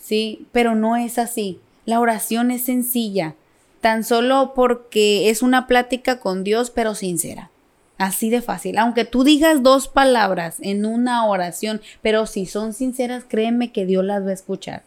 [0.05, 0.47] ¿sí?
[0.53, 1.61] Pero no es así.
[1.87, 3.35] La oración es sencilla,
[3.81, 7.51] tan solo porque es una plática con Dios, pero sincera.
[7.97, 8.79] Así de fácil.
[8.79, 14.05] Aunque tú digas dos palabras en una oración, pero si son sinceras, créeme que Dios
[14.05, 14.83] las va a escuchar.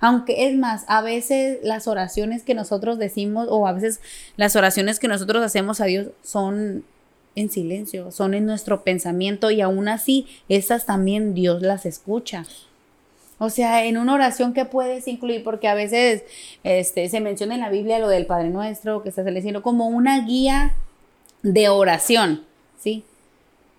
[0.00, 4.00] Aunque es más, a veces las oraciones que nosotros decimos o a veces
[4.36, 6.84] las oraciones que nosotros hacemos a Dios son
[7.34, 12.46] en silencio, son en nuestro pensamiento y aún así esas también Dios las escucha.
[13.38, 16.24] O sea, en una oración que puedes incluir, porque a veces
[16.64, 19.62] este, se menciona en la Biblia lo del Padre Nuestro, que está en el cielo,
[19.62, 20.74] como una guía
[21.42, 22.44] de oración,
[22.78, 23.04] ¿sí?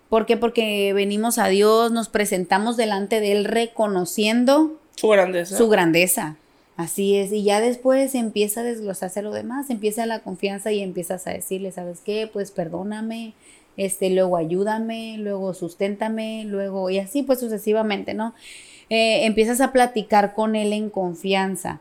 [0.10, 0.38] ¿Por qué?
[0.38, 5.58] Porque venimos a Dios, nos presentamos delante de Él reconociendo Su grandeza.
[5.58, 6.38] su grandeza.
[6.78, 11.26] Así es, y ya después empieza a desglosarse lo demás, empieza la confianza y empiezas
[11.26, 12.30] a decirle, ¿sabes qué?
[12.32, 13.34] Pues perdóname,
[13.78, 18.36] este, luego ayúdame, luego susténtame, luego, y así pues sucesivamente, ¿no?
[18.90, 21.80] Eh, empiezas a platicar con él en confianza.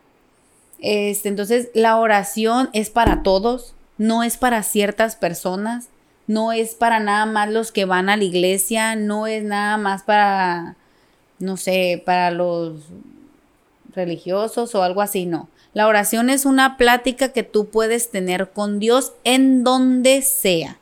[0.80, 5.88] Este, entonces, la oración es para todos, no es para ciertas personas,
[6.26, 10.02] no es para nada más los que van a la iglesia, no es nada más
[10.02, 10.76] para,
[11.38, 12.80] no sé, para los
[13.94, 15.48] religiosos o algo así, no.
[15.72, 20.78] La oración es una plática que tú puedes tener con Dios en donde sea,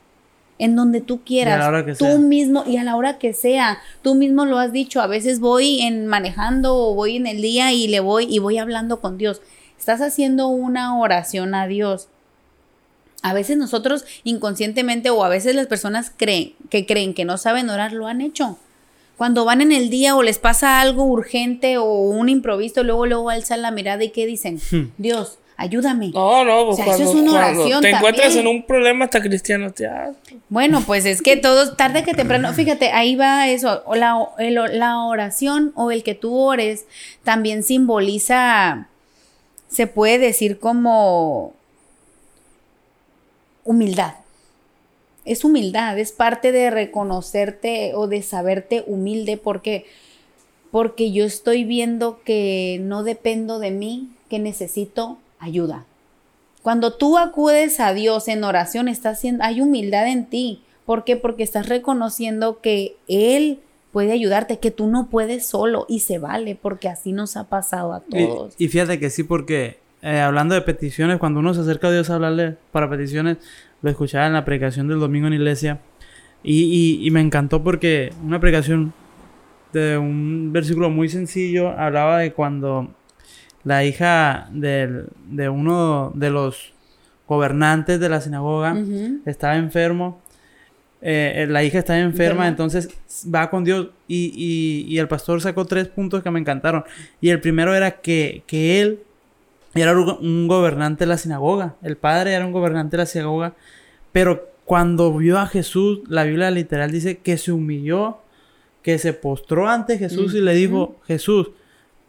[0.57, 3.79] en donde tú quieras, tú mismo y a la hora que sea.
[4.01, 7.73] Tú mismo lo has dicho, a veces voy en manejando o voy en el día
[7.73, 9.41] y le voy y voy hablando con Dios.
[9.77, 12.07] Estás haciendo una oración a Dios.
[13.21, 17.69] A veces nosotros inconscientemente o a veces las personas creen que creen que no saben
[17.69, 18.57] orar lo han hecho
[19.17, 23.29] cuando van en el día o les pasa algo urgente o un improviso, luego luego
[23.29, 24.91] alzan la mirada y qué dicen, hmm.
[24.97, 26.09] Dios, ayúdame.
[26.09, 29.71] No, no, pues cuando, eso es una oración te encuentras en un problema hasta cristiano
[29.71, 29.89] te
[30.49, 35.03] Bueno, pues es que todos tarde que temprano, fíjate, ahí va eso, o la, la
[35.03, 36.85] oración o el que tú ores
[37.23, 38.87] también simboliza,
[39.67, 41.53] se puede decir como
[43.63, 44.15] humildad.
[45.25, 49.85] Es humildad, es parte de reconocerte o de saberte humilde porque
[50.75, 55.85] porque yo estoy viendo que no dependo de mí, que necesito ayuda.
[56.61, 60.63] Cuando tú acudes a Dios en oración, estás haciendo, hay humildad en ti.
[60.85, 61.15] ¿Por qué?
[61.15, 63.59] Porque estás reconociendo que Él
[63.91, 67.93] puede ayudarte, que tú no puedes solo y se vale, porque así nos ha pasado
[67.93, 68.53] a todos.
[68.57, 72.09] Y, fíjate que sí, porque eh, hablando de peticiones, cuando uno se acerca a Dios
[72.09, 73.37] a hablarle para peticiones,
[73.81, 75.79] lo escuchaba en la predicación del domingo en iglesia
[76.47, 78.93] y, me encantó porque una predicación
[79.73, 82.89] de un versículo muy sencillo hablaba de cuando
[83.65, 86.73] la hija de uno de los
[87.27, 88.77] gobernantes de la sinagoga
[89.25, 90.21] estaba enfermo.
[91.01, 92.89] Eh, eh, la hija estaba enferma, entonces
[93.33, 96.83] va con Dios y, el pastor sacó tres puntos que me encantaron.
[97.21, 98.99] Y el primero era que, que él
[99.73, 101.75] era un gobernante de la sinagoga.
[101.83, 103.55] El padre era un gobernante de la sinagoga.
[104.11, 108.19] Pero cuando vio a Jesús, la Biblia literal dice que se humilló,
[108.81, 111.51] que se postró ante Jesús y le dijo, Jesús,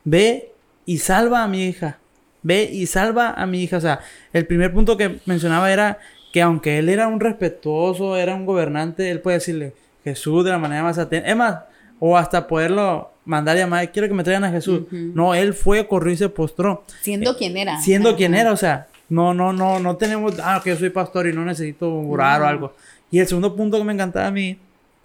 [0.05, 0.53] ve
[0.87, 1.99] y salva a mi hija.
[2.43, 3.77] Ve y salva a mi hija.
[3.77, 4.01] O sea,
[4.33, 5.99] el primer punto que mencionaba era
[6.33, 10.59] que aunque él era un respetuoso, era un gobernante, él puede decirle, Jesús de la
[10.59, 11.29] manera más atenta.
[11.29, 11.59] Es más,
[11.99, 14.83] o hasta poderlo mandar llamar, quiero que me traigan a Jesús.
[14.91, 16.85] No, él fue, corrió y se postró.
[17.01, 17.81] Siendo eh, quien era.
[17.81, 21.27] Siendo quien era, o sea, no, no, no, no tenemos, ah, que yo soy pastor
[21.27, 22.75] y no necesito orar o algo.
[23.11, 24.59] Y el segundo punto que me encantaba a mí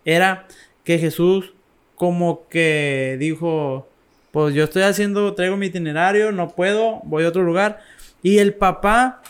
[0.06, 0.48] era
[0.84, 1.54] que Jesús
[1.96, 3.88] como que dijo,
[4.32, 7.80] pues yo estoy haciendo, traigo mi itinerario, no puedo, voy a otro lugar.
[8.24, 9.22] Y el papá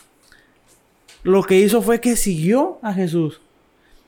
[1.23, 3.41] lo que hizo fue que siguió a Jesús.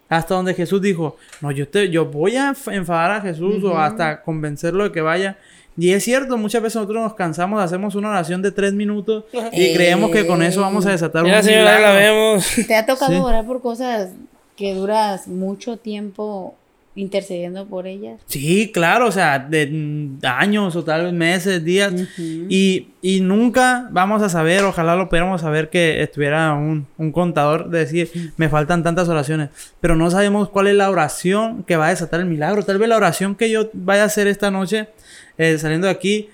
[0.10, 4.22] Hasta donde Jesús dijo, no, yo, te, yo voy a enfadar a Jesús o hasta
[4.22, 5.38] convencerlo de que vaya.
[5.76, 9.74] Y es cierto, muchas veces nosotros nos cansamos, hacemos una oración de tres minutos y
[9.74, 12.46] creemos que con eso vamos a desatar un señora, la vemos.
[12.68, 14.12] ¿Te ha tocado orar por cosas
[14.56, 16.56] que duras mucho tiempo
[16.96, 18.22] intercediendo por ellas.
[18.28, 21.94] Sí, claro, o sea, de años o tal vez meses, días.
[22.18, 27.70] y, y, nunca vamos a saber, ojalá lo pudiéramos saber que estuviera un, un, contador
[27.70, 29.50] de decir, me faltan tantas oraciones,
[29.82, 32.64] pero no sabemos cuál es la oración que va a desatar el milagro.
[32.64, 34.90] Tal vez la oración que yo vaya a hacer esta noche,
[35.38, 36.30] eh, saliendo de aquí,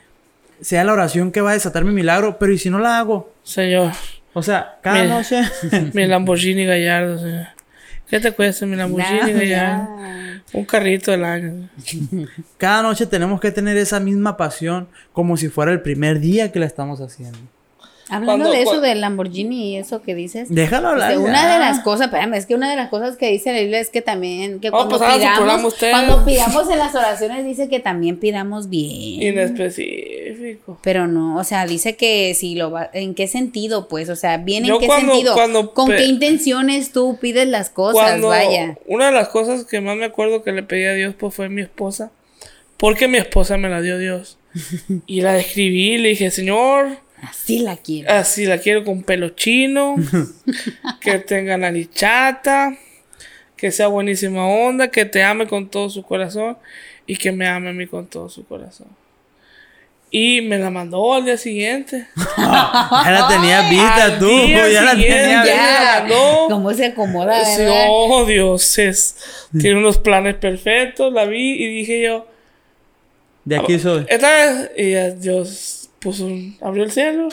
[0.62, 3.34] sea la oración que va a desatar mi milagro, pero ¿y si no la hago?
[3.44, 3.94] Señor.
[4.34, 5.42] O sea, cada noche...
[5.94, 7.59] mi Lamborghini Gallardo, señor.
[8.10, 9.54] ¿Qué te cuesta mi Lamborghini?
[10.54, 11.70] Un carrito del año.
[12.58, 16.60] Cada noche tenemos que tener esa misma pasión como si fuera el primer día que
[16.60, 17.38] la estamos haciendo.
[18.10, 20.50] Hablando de eso del Lamborghini y eso que dices.
[20.50, 21.16] Déjalo hablar.
[21.20, 23.80] una de las cosas, espérame, es que una de las cosas que dice la Biblia
[23.80, 28.18] es que también, que cuando pues pidamos, cuando pidamos en las oraciones dice que también
[28.18, 29.22] pidamos bien.
[29.22, 30.19] Inespecífico.
[30.82, 33.88] Pero no, o sea, dice que si lo va, ¿en qué sentido?
[33.88, 35.74] Pues, o sea, bien en qué sentido.
[35.74, 38.22] ¿Con qué intenciones tú pides las cosas?
[38.22, 38.78] vaya.
[38.86, 41.50] Una de las cosas que más me acuerdo que le pedí a Dios pues fue
[41.50, 42.12] mi esposa.
[42.78, 44.38] Porque mi esposa me la dio Dios.
[45.06, 48.12] y la describí y le dije, Señor Así la quiero.
[48.12, 49.96] Así la quiero con pelo chino,
[51.02, 52.78] que tenga nariz chata,
[53.56, 56.58] que sea buenísima onda, que te ame con todo su corazón
[57.06, 58.88] y que me ame a mí con todo su corazón.
[60.12, 62.08] Y me la mandó al día siguiente.
[62.38, 64.48] ya la tenía vista tú.
[64.48, 66.08] Ya la tenía vista.
[66.50, 67.46] ¿Cómo se acomoda?
[67.46, 68.78] Sí, oh, Dios.
[68.80, 71.14] Es, tiene unos planes perfectos.
[71.14, 72.26] La vi y dije yo.
[73.46, 74.06] De aquí soy.
[74.10, 74.72] Esta vez.
[74.78, 77.30] Y Dios pues un- abrió el cielo,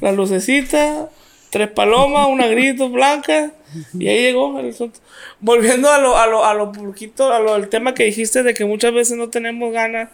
[0.00, 1.08] la lucecita,
[1.50, 3.52] tres palomas, una grito blanca,
[3.98, 5.00] y ahí llegó el asunto.
[5.40, 8.54] Volviendo a lo, a lo, a lo poquito, a lo del tema que dijiste de
[8.54, 10.08] que muchas veces no tenemos ganas,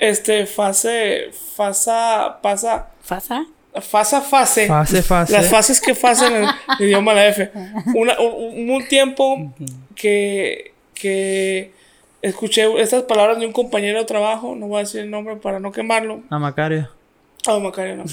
[0.00, 3.46] este, fase, fasa, pasa, ¿Fasa?
[3.80, 4.66] fasa, fase.
[4.66, 5.32] Fase, fase.
[5.32, 6.44] Las fases que pasan en
[6.80, 7.50] el idioma de la F.
[7.94, 9.52] Una- un, un- tiempo
[9.94, 11.72] que, que
[12.22, 15.60] escuché estas palabras de un compañero de trabajo, no voy a decir el nombre para
[15.60, 16.22] no quemarlo.
[16.30, 16.88] A Macario.
[17.46, 18.04] Ah, Macario, no.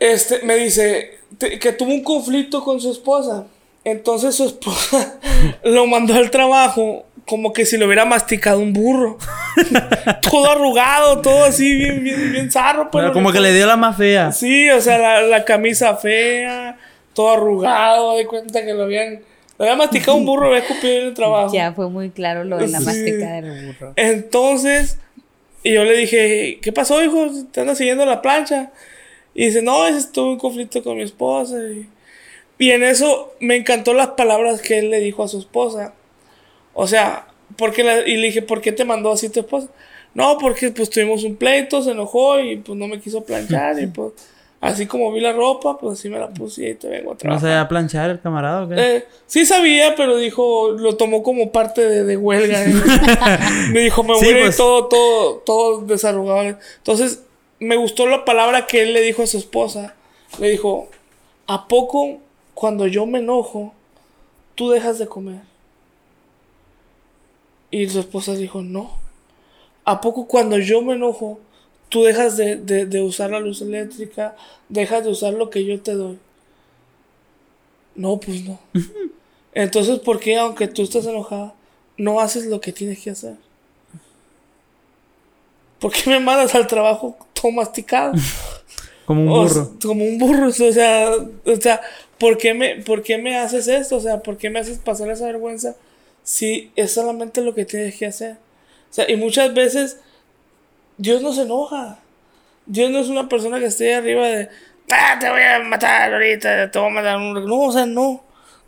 [0.00, 3.46] Este, me dice te- que tuvo un conflicto con su esposa.
[3.84, 5.18] Entonces su esposa
[5.64, 9.18] lo mandó al trabajo como que si lo hubiera masticado un burro.
[10.22, 12.90] todo arrugado, todo así, bien, bien, bien zarro.
[12.90, 14.32] pues, Pero como que le dio la más fea.
[14.32, 16.76] Sí, o sea, la, la camisa fea,
[17.14, 19.20] todo arrugado, de cuenta que lo habían,
[19.58, 21.52] lo había masticado un burro, había escupido en el trabajo.
[21.54, 22.84] Ya fue muy claro lo de la Sí.
[22.84, 23.92] mastica del burro.
[23.96, 24.98] Entonces,
[25.62, 27.26] y yo le dije, ¿qué pasó, hijo?
[27.52, 28.70] ¿Te andas siguiendo la plancha?
[29.34, 31.56] Y dice, no, ese tuve un conflicto con mi esposa.
[31.58, 31.88] Y,
[32.58, 35.92] y en eso me encantó las palabras que él le dijo a su esposa.
[36.80, 39.66] O sea, porque la- y le dije, ¿por qué te mandó así tu esposa?
[40.14, 43.80] No, porque pues tuvimos un pleito, se enojó y pues no me quiso planchar.
[43.80, 44.12] y pues
[44.60, 47.14] así como vi la ropa, pues así me la puse y ahí te vengo a
[47.14, 47.40] ¿No trabajar.
[47.50, 48.74] sabía planchar el camarada o qué?
[48.78, 52.64] Eh, sí sabía, pero dijo, lo tomó como parte de, de huelga.
[52.64, 52.72] ¿eh?
[53.72, 54.56] me dijo, me voy pues.
[54.56, 56.56] todo, todo, todo desarrugado.
[56.76, 57.22] Entonces,
[57.60, 59.94] me gustó la palabra que él le dijo a su esposa.
[60.38, 60.88] Le dijo,
[61.48, 62.18] ¿a poco
[62.54, 63.74] cuando yo me enojo,
[64.54, 65.40] tú dejas de comer?
[67.70, 68.90] Y su esposa dijo, no.
[69.84, 71.38] ¿A poco cuando yo me enojo,
[71.88, 74.36] tú dejas de, de- de usar la luz eléctrica,
[74.68, 76.18] dejas de usar lo que yo te doy?
[77.94, 78.58] No, pues no.
[79.54, 81.54] Entonces, ¿por qué, aunque tú estés enojada,
[81.96, 83.36] no haces lo que tienes que hacer?
[85.80, 88.12] ¿Por qué me mandas al trabajo todo masticado?
[89.06, 89.62] Como un O burro.
[89.62, 91.10] s- como un burro, o sea,
[91.46, 91.80] o sea,
[92.18, 93.96] ¿por qué, me, ¿por qué me haces esto?
[93.96, 95.76] O sea, ¿por qué me haces pasar esa vergüenza
[96.28, 98.32] si es solamente lo que tienes que hacer?
[98.32, 99.98] O sea, y muchas veces
[100.98, 102.00] Dios no se enoja.
[102.66, 104.50] Dios no es una persona que esté arriba de,
[104.92, 107.46] ah, te voy a matar ahorita, te voy a matar un...
[107.46, 108.22] No, o sea, no.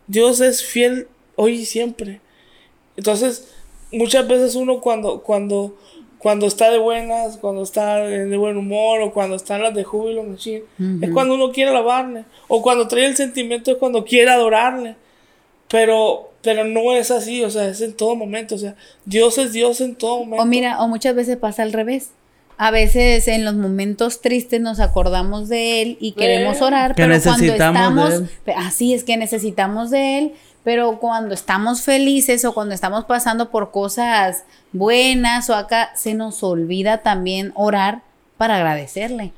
[0.07, 2.23] Dios es fiel hoy y siempre.
[2.97, 3.53] Entonces,
[3.93, 5.77] muchas veces uno cuando, cuando,
[6.17, 9.85] cuando está de buenas, cuando está de buen humor, o cuando está en las de
[9.85, 10.63] júbilo, machín,
[11.03, 12.25] es cuando uno quiere alabarle.
[12.49, 14.97] O cuando trae el sentimiento es cuando quiere adorarle.
[15.69, 18.55] Pero, pero no es así, o sea, es en todo momento.
[18.55, 18.75] O sea,
[19.05, 20.43] Dios es Dios en todo momento.
[20.43, 22.11] O mira, o muchas veces pasa al revés.
[22.57, 27.23] A veces en los momentos tristes nos acordamos de él y queremos orar, Que pero
[27.23, 32.53] cuando necesitamos de estamos, así es que necesitamos de él, pero cuando estamos felices o
[32.53, 38.03] cuando estamos pasando por cosas buenas o acá, se nos olvida también orar
[38.37, 39.33] para agradecerle,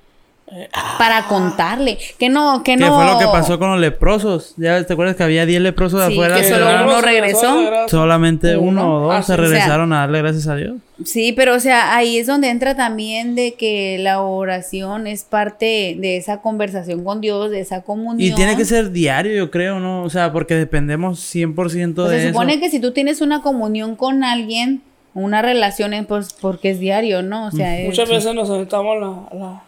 [0.99, 2.95] para contarle, que no, que ¿Qué no.
[2.95, 4.53] fue lo que pasó con los leprosos?
[4.59, 6.37] ¿Ya te acuerdas que había 10 leprosos Sí, afuera?
[6.37, 7.89] que Que solo uno regresó.
[7.89, 8.69] Solamente Uno.
[8.69, 9.41] uno o dos Ah, se sí.
[9.41, 10.75] regresaron a darle gracias a Dios.
[11.05, 15.97] Sí, pero o sea, ahí es donde entra también de que la oración es parte
[15.99, 18.31] de esa conversación con Dios, de esa comunión.
[18.31, 20.03] Y tiene que ser diario, yo creo, ¿no?
[20.05, 21.55] O sea, porque dependemos 100%
[22.03, 22.61] Pues de se supone eso.
[22.61, 24.83] que si tú tienes una comunión con alguien,
[25.15, 27.47] una relación, es pues porque es diario, ¿no?
[27.47, 29.63] O sea, es- Muchas veces nos aventamos la, la,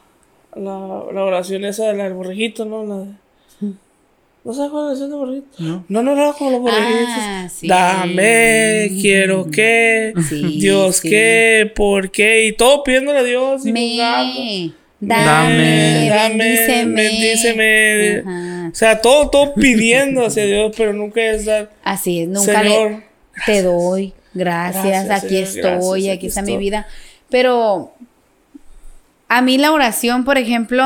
[0.57, 2.85] la, la oración esa del borreguito, ¿no?
[2.85, 3.07] La de...
[4.45, 5.49] ¿No sabes cuál es la oración del borreguito?
[5.59, 5.85] No.
[5.89, 6.71] No, no, no, como los.
[6.71, 7.67] Ah, sí.
[7.67, 11.09] Dame, quiero que, Sí, Dios sí.
[11.09, 17.03] que, por qué, y todo pidiéndole a Dios y me, Dame, dame, dame, bendíceme.
[17.03, 18.19] bendíceme.
[18.27, 18.69] Ajá.
[18.71, 22.91] O sea, todo, todo pidiendo hacia Dios, pero nunca es dar, Así es, nunca Señor,
[22.91, 23.03] le
[23.47, 26.87] te doy, gracias, Gracias, aquí Señor, estoy, gracias, aquí, aquí está mi vida.
[27.31, 27.93] Pero
[29.29, 30.85] a mí la oración, por ejemplo,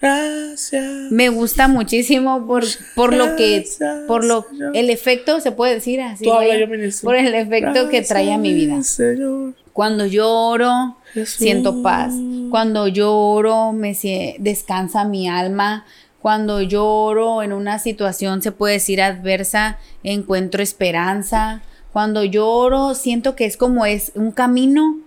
[0.00, 1.10] gracias.
[1.10, 3.64] me gusta muchísimo por, por lo que,
[4.06, 4.76] por lo, Señor.
[4.76, 6.66] el efecto, se puede decir así, Tú vaya,
[7.02, 8.82] por el efecto que trae a mi vida.
[8.82, 9.54] Señor.
[9.72, 11.36] Cuando lloro, Jesús.
[11.36, 12.12] siento paz.
[12.50, 13.96] Cuando lloro, me
[14.40, 15.84] descansa mi alma.
[16.20, 21.62] Cuando lloro en una situación, se puede decir adversa, encuentro esperanza.
[21.92, 24.98] Cuando lloro, siento que es como es un camino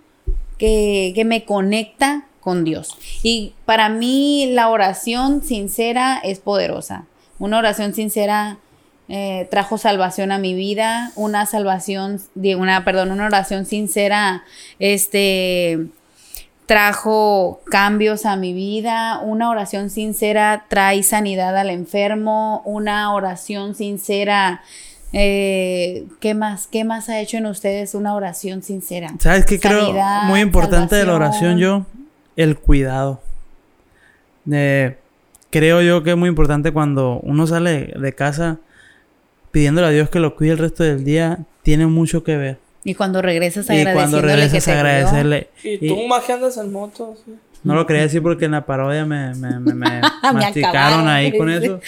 [0.56, 2.98] que, que me conecta con Dios.
[3.22, 7.06] Y para mí la oración sincera es poderosa.
[7.38, 8.58] Una oración sincera
[9.08, 14.44] eh, trajo salvación a mi vida, una salvación, de una, perdón, una oración sincera,
[14.78, 15.86] este,
[16.66, 24.62] trajo cambios a mi vida, una oración sincera trae sanidad al enfermo, una oración sincera,
[25.12, 26.66] eh, ¿qué más?
[26.68, 29.12] ¿Qué más ha hecho en ustedes una oración sincera?
[29.18, 29.92] ¿Sabes qué creo
[30.24, 31.84] muy importante de la oración yo?
[32.36, 33.20] El cuidado.
[34.50, 34.96] Eh,
[35.50, 38.58] creo yo que es muy importante cuando uno sale de casa
[39.50, 42.58] pidiéndole a Dios que lo cuide el resto del día, tiene mucho que ver.
[42.84, 45.50] Y cuando regresas Y cuando agradeciéndole que regresas a agradecerle.
[45.62, 47.14] Y Y- tú más que andas en moto.
[47.24, 47.34] sí.
[47.64, 50.00] No lo quería decir porque en la parodia me, me, me, me
[50.32, 51.78] masticaron ahí con eso.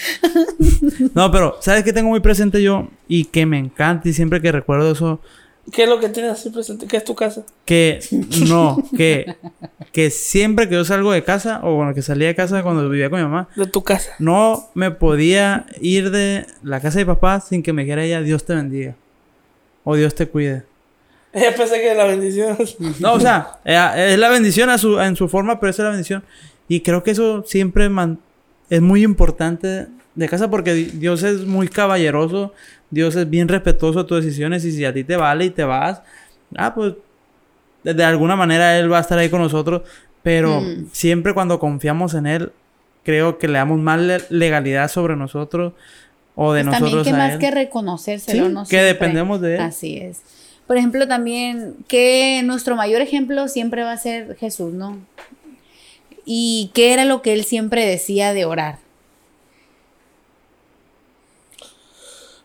[1.13, 2.87] No, pero ¿sabes qué tengo muy presente yo?
[3.09, 5.19] Y que me encanta y siempre que recuerdo eso,
[5.71, 6.85] ¿Qué es lo que tienes así presente?
[6.87, 7.43] ¿Qué es tu casa?
[7.65, 7.99] que
[8.47, 9.35] no, que,
[9.91, 13.09] que siempre que yo salgo de casa, o bueno, que salía de casa cuando vivía
[13.09, 14.11] con mi mamá, De tu casa.
[14.19, 18.21] no me podía ir de la casa de mi papá sin que me dijera ella,
[18.21, 18.95] Dios te bendiga.
[19.83, 20.63] O Dios te cuide.
[21.33, 22.57] Ella pensé que la bendición.
[22.99, 25.89] No, o sea, es la bendición a su, en su forma, pero esa es la
[25.91, 26.23] bendición.
[26.67, 28.19] Y creo que eso siempre man-
[28.69, 32.53] es muy importante de casa porque di- Dios es muy caballeroso,
[32.89, 35.63] Dios es bien respetuoso de tus decisiones y si a ti te vale y te
[35.63, 36.01] vas,
[36.57, 36.93] ah, pues
[37.83, 39.81] de, alguna manera Él va a estar ahí con nosotros,
[40.23, 40.87] pero Mm.
[40.91, 42.51] siempre cuando confiamos en Él,
[43.03, 45.73] creo que le damos más le- legalidad sobre nosotros
[46.35, 47.39] o de Pues también nosotros que a más Él.
[47.39, 48.63] que reconocérselo, Sí, ¿no?
[48.63, 48.87] que Siempre.
[48.87, 49.61] dependemos de él.
[49.61, 50.21] Así es.
[50.65, 54.97] Por ejemplo, también que nuestro mayor ejemplo siempre va a ser Jesús, ¿no?
[56.25, 58.79] Y qué era lo que él siempre decía de orar.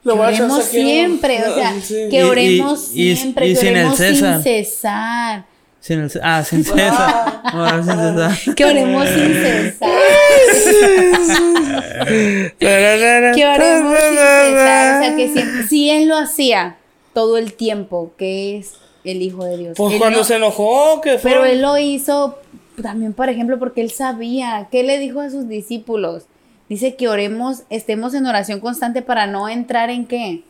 [0.03, 1.95] Lo Que oremos siempre, o sea, Sí.
[2.11, 4.43] que y- oremos y- siempre, y que sin el oremos sin César.
[4.43, 5.45] cesar.
[5.81, 6.65] Sin el- ah, sin.
[6.71, 8.55] Orar sin César.
[8.55, 9.91] Que oremos sin cesar.
[12.59, 15.01] Que oremos sin cesar.
[15.01, 16.77] O sea, que si, si él lo hacía
[17.13, 18.73] todo el tiempo, que es
[19.05, 19.75] el Hijo de Dios.
[19.77, 21.31] Pues Él cuando no- se enojó, que fue.
[21.31, 22.39] Pero él lo hizo
[22.83, 24.69] también, por ejemplo, porque él sabía.
[24.71, 26.25] ¿Qué le dijo a sus discípulos?
[26.71, 30.43] Dice que oremos, estemos en oración constante para no entrar en qué?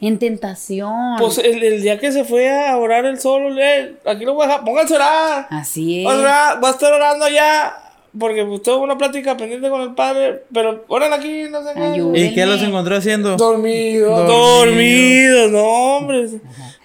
[0.00, 1.16] En tentación.
[1.18, 4.44] Pues el, el día que se fue a orar el solo, le- aquí lo voy
[4.44, 4.64] a dejar.
[4.64, 5.46] Pónganse a orar.
[5.50, 6.04] Así es.
[6.04, 7.76] Voy a, orar, voy a estar orando ya.
[8.16, 10.44] Porque pues, tengo una plática pendiente con el padre.
[10.52, 12.20] Pero oren aquí, no sé qué.
[12.20, 13.36] ¿Y qué los encontró haciendo?
[13.36, 14.66] Dormido, Dormido.
[14.66, 16.28] dormido, no, hombre.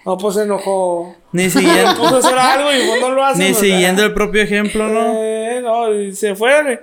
[0.04, 1.14] No, pues se enojó.
[1.30, 3.44] Ni Puso a siguiendo, hacer algo y pues no lo hace.
[3.48, 5.12] ni siguiendo el propio ejemplo, ¿no?
[5.22, 6.80] Eh, no, y se fueron.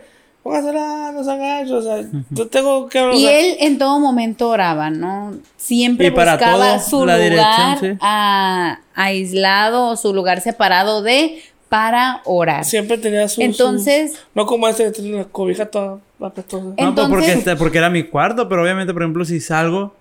[0.56, 3.14] A orar, no se O sea, yo tengo que.
[3.16, 5.34] Y él en todo momento oraba, ¿no?
[5.58, 7.98] Siempre para buscaba todo, su la lugar sí.
[8.02, 12.64] ah, aislado o su lugar separado de para orar.
[12.66, 13.42] Siempre tenía su.
[13.42, 16.64] Entonces, su- no como este que tiene la cobija toda apestosa.
[16.64, 19.94] No, pues Entonces- porque, este- porque era mi cuarto, pero obviamente, por ejemplo, si salgo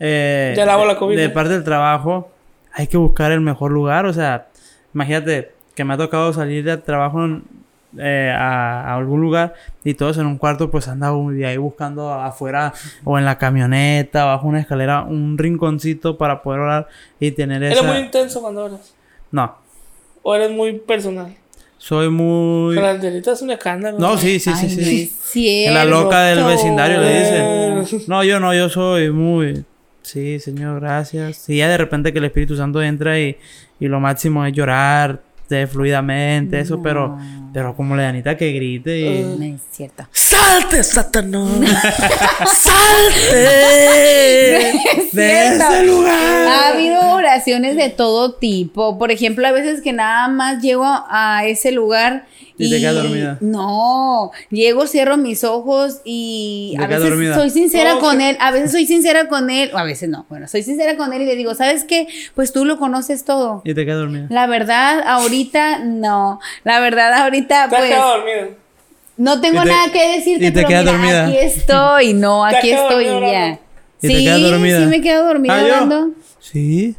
[0.00, 1.20] eh, Ya lavo la de- cobija.
[1.20, 2.30] de parte del trabajo,
[2.72, 4.06] hay que buscar el mejor lugar.
[4.06, 4.46] O sea,
[4.94, 7.42] imagínate que me ha tocado salir de trabajo en-
[7.96, 12.12] eh, a, a algún lugar y todos en un cuarto, pues anda uno ahí buscando
[12.12, 12.74] afuera
[13.04, 17.78] o en la camioneta, bajo una escalera, un rinconcito para poder orar y tener ¿Eres
[17.78, 17.86] esa...
[17.90, 18.94] muy intenso cuando oras?
[19.30, 19.54] No,
[20.22, 21.34] ¿O eres muy personal?
[21.78, 22.74] soy muy...
[22.74, 23.98] Pero la antenita es un escándalo.
[23.98, 24.76] No, sí, sí, sí, ay, sí.
[24.76, 25.12] no sí.
[25.22, 25.74] cierto.
[25.74, 27.80] La loca del vecindario le Eh.
[27.80, 28.02] dicen.
[28.08, 29.64] No, yo no, yo soy muy.
[30.02, 31.36] Sí, señor, gracias.
[31.36, 33.36] Sí, ya de repente que el Espíritu Santo entra y,
[33.78, 37.16] y lo máximo es llorar de fluidamente, eso, pero,
[37.58, 39.20] pero como la Anita que grite y.
[39.20, 40.06] No es cierto.
[40.12, 41.50] ¡Salte, Satanás!
[42.46, 44.70] ¡Salte!
[44.98, 46.46] Es ¡De ese lugar!
[46.48, 48.96] Ha habido oraciones de todo tipo.
[48.96, 52.26] Por ejemplo, a veces que nada más llego a ese lugar
[52.58, 53.38] Y y, te quedas dormida.
[53.40, 57.34] No, llego, cierro mis ojos y Te a veces dormida.
[57.34, 58.36] soy sincera No, con él.
[58.40, 60.26] A veces soy sincera con él, o a veces no.
[60.28, 62.06] Bueno, soy sincera con él y le digo, ¿sabes qué?
[62.34, 63.62] Pues tú lo conoces todo.
[63.64, 64.26] Y te quedas dormida.
[64.30, 66.40] La verdad, ahorita no.
[66.64, 68.56] La verdad, ahorita Pues dormido.
[69.16, 71.26] no tengo te- nada que decirte, y te pero quedas mira, dormida.
[71.26, 72.12] aquí estoy.
[72.14, 73.60] No, aquí estoy dormido ya.
[74.00, 74.78] Y sí, dormida.
[74.80, 75.66] sí me quedo dormida Ah, ¿yo?
[75.74, 76.10] orando.
[76.40, 76.94] Sí.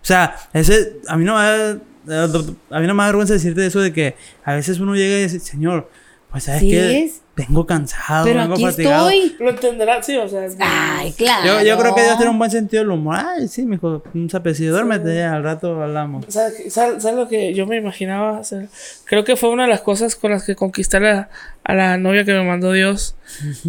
[0.00, 2.24] O sea, ese, a mí no me da,
[2.70, 5.22] a mí no me da vergüenza decirte eso de que a veces uno llega y
[5.24, 5.90] dice, Señor,
[6.30, 7.22] pues sabes Sí que es.
[7.36, 9.10] Vengo cansado, Pero vengo aquí fatigado.
[9.10, 9.36] estoy.
[9.38, 10.44] Lo entenderás, sí, o sea.
[10.46, 11.44] es- Ay, claro.
[11.46, 13.16] Yo, yo creo que Dios tiene un buen sentido del humor.
[13.18, 16.24] Ay, sí, mijo, un sapecillo, duérmete ya, al rato hablamos.
[16.28, 18.38] ¿Sabes, sabes lo que yo me imaginaba?
[18.40, 18.66] O sea,
[19.04, 21.28] creo que fue una de las cosas con las que conquisté a la,
[21.62, 23.16] a la novia que me mandó Dios,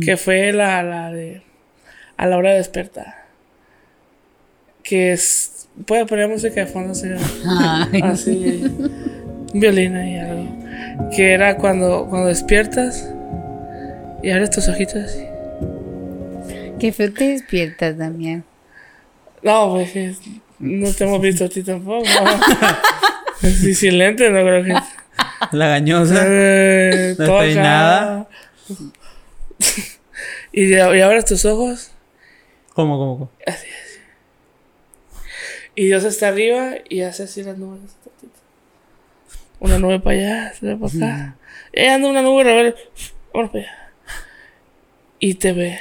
[0.03, 1.41] que fue la, la de
[2.15, 3.28] a la hora de despertar.
[4.84, 5.68] Que es.
[5.86, 7.20] Puede poner música de fondo, señor.
[7.45, 8.63] Ay, Así.
[9.53, 11.09] Un violín ahí, algo.
[11.15, 13.13] Que era cuando, cuando despiertas
[14.24, 15.26] y abres tus ojitos así.
[16.80, 18.43] qué feo te despiertas, Damián.
[19.43, 20.15] No, pues que
[20.59, 22.05] no te hemos visto a ti tampoco.
[23.39, 24.74] Sí, sin lente, no creo que.
[25.51, 26.24] La gañosa.
[26.26, 27.24] Eh, acá.
[27.24, 28.28] Despeinada.
[30.51, 31.91] y, y abres tus ojos
[32.74, 33.32] ¿Cómo, cómo, cómo?
[35.74, 37.82] y Dios está arriba y hace así las nubes.
[39.59, 41.36] una nube para allá, se ve para acá.
[41.74, 42.76] Y ahí anda una nube rebelde,
[43.34, 43.86] vamos para allá.
[45.20, 45.80] Y te ve.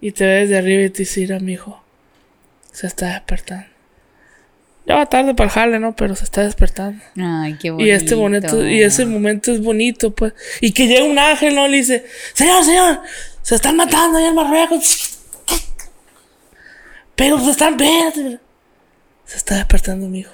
[0.00, 1.82] Y te ve desde arriba y te dice, mira, mijo,
[2.72, 3.66] se está despertando.
[4.86, 5.96] Ya va tarde para el jale, ¿no?
[5.96, 7.02] Pero se está despertando.
[7.16, 7.86] Ay, qué bonito.
[7.86, 10.32] Y este momento, y ese momento es bonito, pues.
[10.60, 11.66] Y que llega un ángel, ¿no?
[11.66, 13.00] Le dice, Señor, Señor,
[13.42, 15.18] se están matando allá en Marruecos.
[17.16, 18.38] Pero se están, espérate.
[19.24, 20.32] Se está despertando mi hijo.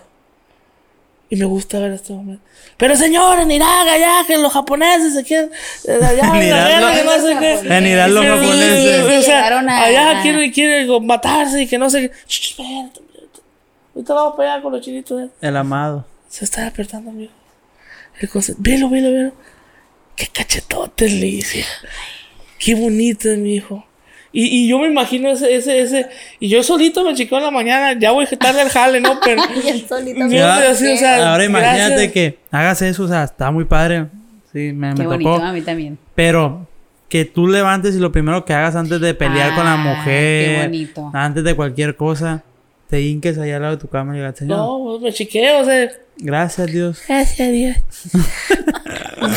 [1.33, 2.43] Y me gusta ver este momento.
[2.77, 5.51] Pero señor, en Irak, allá, que los japoneses se quieren.
[5.89, 7.75] eh, Allá, En Irak que no sé qué.
[7.75, 9.01] en Irak los japoneses.
[9.19, 12.07] o sea, a- allá a- quieren, quieren matarse y que no sé qué.
[12.29, 13.41] Espérate, espérate.
[13.95, 15.23] Ahorita vamos para allá con los chinitos.
[15.23, 15.29] eh.
[15.41, 16.05] El amado.
[16.29, 17.33] Se está despertando, amigo.
[18.21, 19.33] El conce- Velo, velo, velo.
[20.15, 21.65] Qué cachetotes le dice.
[22.59, 23.87] Qué bonito es mi hijo.
[24.33, 26.07] Y, y yo me imagino ese, ese, ese.
[26.41, 27.93] Y yo solito me chiqueo en la mañana.
[27.99, 29.21] Ya voy tarde al jale, ¿no?
[29.23, 29.43] Pero.
[29.65, 30.25] Y el solito.
[30.25, 32.13] Así, o sea, Ahora imagínate gracias.
[32.13, 34.07] que hagas eso, o sea, está muy padre.
[34.53, 35.45] Sí, me, Qué me bonito, tocó.
[35.45, 35.99] a mí también.
[36.15, 36.67] Pero
[37.09, 40.45] que tú levantes y lo primero que hagas antes de pelear con la Ah, mujer,
[40.47, 41.11] qué bonito.
[41.13, 42.43] antes de cualquier cosa,
[42.89, 45.65] te hinques allá al lado de tu cama y digas, Señor, No, me chiqueo, o
[45.67, 45.91] sea.
[46.19, 47.03] gracias Dios.
[47.07, 47.77] Gracias, Dios.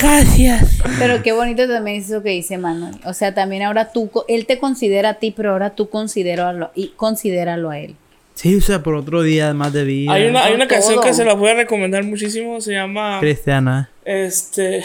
[0.01, 0.81] Gracias.
[0.99, 2.95] Pero qué bonito también es eso que dice Manuel.
[3.05, 6.89] O sea, también ahora tú, él te considera a ti, pero ahora tú considéralo, y
[6.95, 7.95] considéralo a él.
[8.35, 10.11] Sí, o sea, por otro día más de vida.
[10.13, 12.59] Hay una, hay una canción que se la voy a recomendar muchísimo.
[12.59, 13.19] Se llama.
[13.21, 13.89] cristiana.
[14.03, 14.83] Este.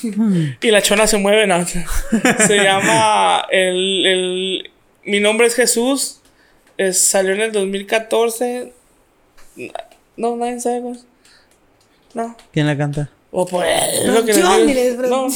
[0.60, 1.64] y la chona se mueve, ¿no?
[1.64, 3.44] Se llama.
[3.52, 4.70] El, el-
[5.04, 6.20] Mi nombre es Jesús.
[6.76, 8.72] Es- salió en el 2014.
[10.16, 10.82] No, nadie sabe.
[12.14, 12.36] No.
[12.52, 13.10] ¿Quién la canta?
[13.34, 14.66] O por es lo que les Producción, digo.
[14.66, 15.26] diles, No,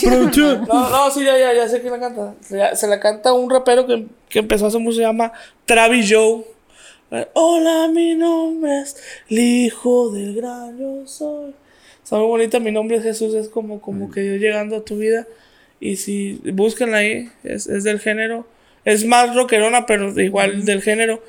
[0.68, 2.34] no, no, sí, ya, ya, ya sé quién la canta.
[2.42, 5.32] Se, se la canta un rapero que, que empezó hace mucho, se llama
[5.64, 6.44] Travis Joe.
[7.10, 8.96] Eh, Hola, mi nombre es
[9.30, 11.54] el hijo del gran yo soy.
[12.04, 14.98] Está muy bonita, mi nombre es Jesús, es como, como que Dios llegando a tu
[14.98, 15.26] vida.
[15.80, 18.46] Y si búsquenla ahí, es, es del género.
[18.84, 21.22] Es más rockerona, pero igual del género.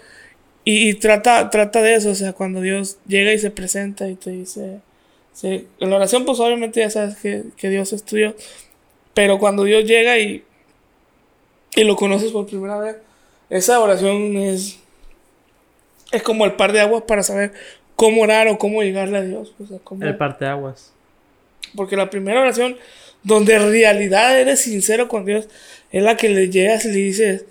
[0.65, 4.15] Y, y trata, trata de eso, o sea, cuando Dios llega y se presenta y
[4.15, 4.82] te dice...
[5.40, 8.34] Sí, en la oración, pues obviamente ya sabes que, que Dios es tuyo.
[9.14, 10.44] Pero cuando Dios llega y,
[11.76, 12.96] y lo conoces por primera vez,
[13.52, 14.80] esa oración es,
[16.12, 17.54] es como el par de aguas para saber
[17.96, 19.54] cómo orar o cómo llegarle a Dios.
[19.64, 20.92] O sea, cómo- El parteaguas.
[21.76, 22.76] porque la primera oración,
[23.22, 25.48] donde en realidad eres sincero con Dios,
[25.92, 27.46] es la que le llegas y le dices,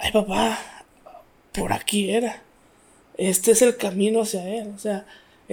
[0.00, 0.58] ay papá,
[1.52, 2.42] por aquí era.
[3.16, 4.72] Este es el camino hacia Él.
[4.76, 5.06] O sea,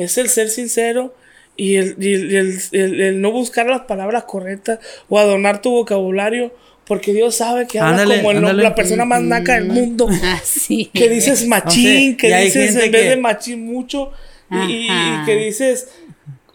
[0.04, 1.14] es el ser sincero
[1.56, 4.80] y el, y el- el- el- el no buscar las palabras correctas
[5.10, 6.54] o adornar tu vocabulario,
[6.86, 8.64] porque Dios sabe que hablas Ándale, como el, ándale.
[8.64, 10.08] la persona más naca del mundo.
[10.24, 10.90] Ah, sí.
[10.94, 14.12] Que dices machín, que dices en vez que- de machín mucho,
[14.52, 14.88] y,
[15.26, 15.90] que dices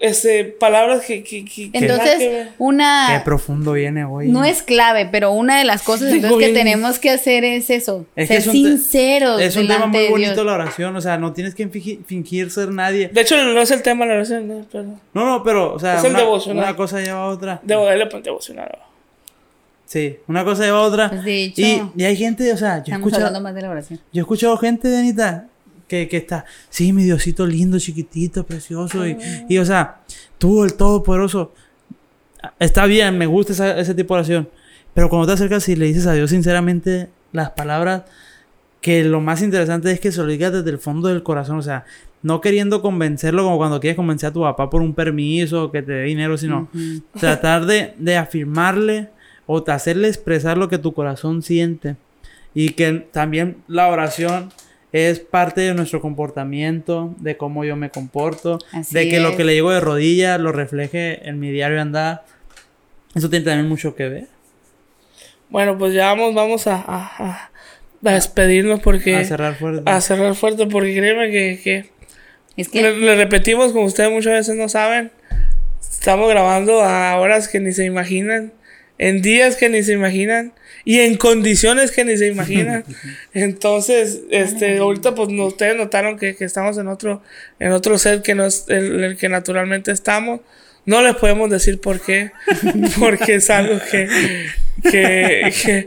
[0.01, 2.47] este, palabras que, que, que- Entonces, ver.
[2.49, 3.23] Qué una...
[3.25, 4.29] profundo viene hoy.
[4.29, 8.05] No es clave, pero una de las cosas entonces que tenemos que hacer es eso.
[8.17, 10.47] Es ser es sinceros Es un tema muy bonito Dios.
[10.47, 13.09] la oración, o sea, no tienes que fingi- fingir ser nadie.
[13.09, 14.67] De hecho, no es el tema de la oración, ¿no?
[14.71, 14.85] pero
[15.15, 16.65] No, no, pero, o sea, Es el una, devocional.
[16.65, 17.61] una cosa lleva a otra.
[17.63, 18.79] debo darle para devocional.
[19.87, 21.09] Sí, una cosa lleva a otra.
[21.11, 23.71] Pues, de hecho, y, y hay gente, o sea, yo he escuchado, más de la
[23.71, 24.01] oración.
[24.13, 25.47] yo he escuchado gente, Anita,
[25.89, 29.17] que, que está, sí, mi Diosito lindo, chiquitito, precioso, y,
[29.49, 30.01] y, o sea,
[30.39, 31.53] tú, el Todopoderoso,
[32.59, 34.49] está bien, me gusta esa- ese tipo de oración,
[34.95, 38.03] pero cuando te acercas y le dices a Dios sinceramente las palabras,
[38.81, 41.63] que lo más interesante es que se lo digas desde el fondo del corazón, o
[41.63, 41.85] sea,
[42.23, 45.93] no queriendo convencerlo como cuando quieres convencer a tu papá por un permiso, que te
[45.93, 46.69] dé dinero, sino
[47.21, 49.09] tratar de, de afirmarle
[49.47, 51.97] o de hacerle expresar lo que tu corazón siente.
[52.55, 54.53] Y que también la oración
[54.95, 59.43] es parte de nuestro comportamiento, de cómo yo me comporto, Así de que lo que
[59.45, 62.25] le llego de rodillas lo refleje en mi diario andar.
[63.15, 64.27] Eso tiene también mucho que ver.
[65.49, 66.83] Bueno, pues ya vamos, vamos a, a,
[67.19, 67.51] a-
[68.07, 69.17] a despedirnos porque...
[69.17, 69.83] A cerrar fuerte.
[69.91, 71.61] a cerrar fuerte porque créeme que...
[71.63, 71.91] que
[72.57, 75.11] Es que le, le repetimos, como ustedes muchas veces no saben,
[75.81, 78.53] estamos grabando a horas que ni se imaginan,
[78.99, 80.53] en días que ni se imaginan
[80.85, 82.85] y en condiciones que ni se imaginan.
[83.35, 87.23] Entonces, este, ahorita pues no- ustedes notaron que, que estamos en otro,
[87.59, 90.41] en otro set que no es el, el que naturalmente estamos.
[90.87, 92.31] No les podemos decir por qué,
[92.99, 94.07] porque es algo que,
[94.83, 95.87] que, que-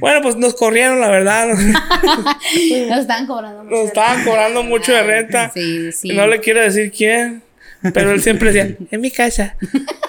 [0.00, 1.48] bueno, pues nos corrieron, la verdad.
[2.88, 3.62] nos están cobrando.
[3.64, 5.50] mucho Nos estaban cobrando mucho de renta.
[5.54, 6.08] Sí, sí.
[6.08, 7.42] No le quiero decir quién,
[7.92, 9.56] pero él siempre decía, en mi casa.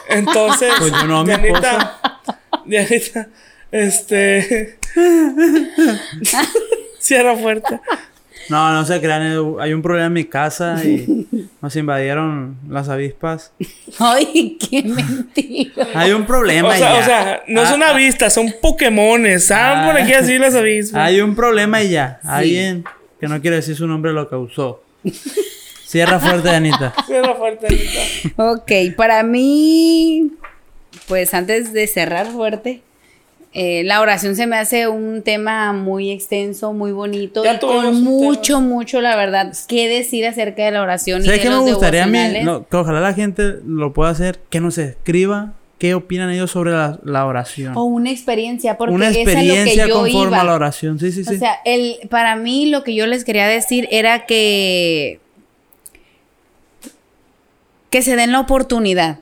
[0.10, 1.34] Entonces, Pues yo no, mi
[2.66, 3.28] Dianita, Dianita,
[3.72, 4.78] este,
[7.00, 7.80] cierra fuerte.
[8.50, 9.24] No, no se crean.
[9.24, 11.28] eh, Hay un problema en mi casa y
[11.62, 13.52] nos invadieron las avispas.
[13.98, 15.88] Ay, qué mentira.
[15.96, 17.00] Hay un problema O sea, y ya.
[17.00, 19.48] o sea, no Ah, son avistas, son Pokémones.
[19.48, 20.04] ¿Saben por Ah.
[20.04, 21.02] aquí así las avispas?
[21.02, 22.20] Hay un problema y ya.
[22.24, 22.84] Alguien
[23.20, 24.84] que no quiere decir su nombre lo causó.
[25.86, 26.94] Cierra fuerte, Anita.
[27.08, 28.44] Cierra fuerte, Anita.
[28.44, 30.32] Ok, para mí,
[31.08, 32.82] pues antes de cerrar fuerte,
[33.58, 38.04] eh, la oración se me hace un tema muy extenso, muy bonito Ya y con
[38.04, 42.08] mucho, mucho, la verdad, qué decir acerca de la oración ¿Sabes qué me gustaría a
[42.08, 42.20] mí?
[42.44, 44.42] No, que ojalá la gente lo pueda hacer.
[44.50, 47.78] Que nos escriba qué opinan ellos sobre la, la oración.
[47.78, 50.42] O una experiencia, porque Una esa es lo experiencia que yo conforme iba.
[50.42, 51.00] a la oración.
[51.00, 51.36] Sí, sí, sí.
[51.36, 55.22] O sea, el, para mí lo que yo les quería decir era que
[57.90, 59.20] que se den la oportunidad.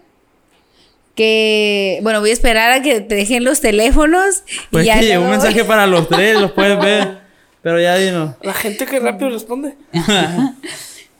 [1.15, 4.43] Que, bueno, voy a esperar a que te dejen los teléfonos.
[4.71, 7.19] pues y ya llegó un mensaje para los tres, los puedes ver.
[7.61, 8.35] Pero ya dinos.
[8.41, 9.75] La gente que rápido responde.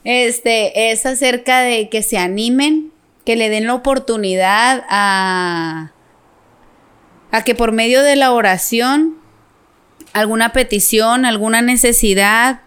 [0.04, 2.92] Este, es acerca de que se animen,
[3.26, 5.94] que le den la oportunidad a,
[7.32, 9.16] a que por medio de la oración,
[10.12, 12.64] alguna petición, alguna necesidad,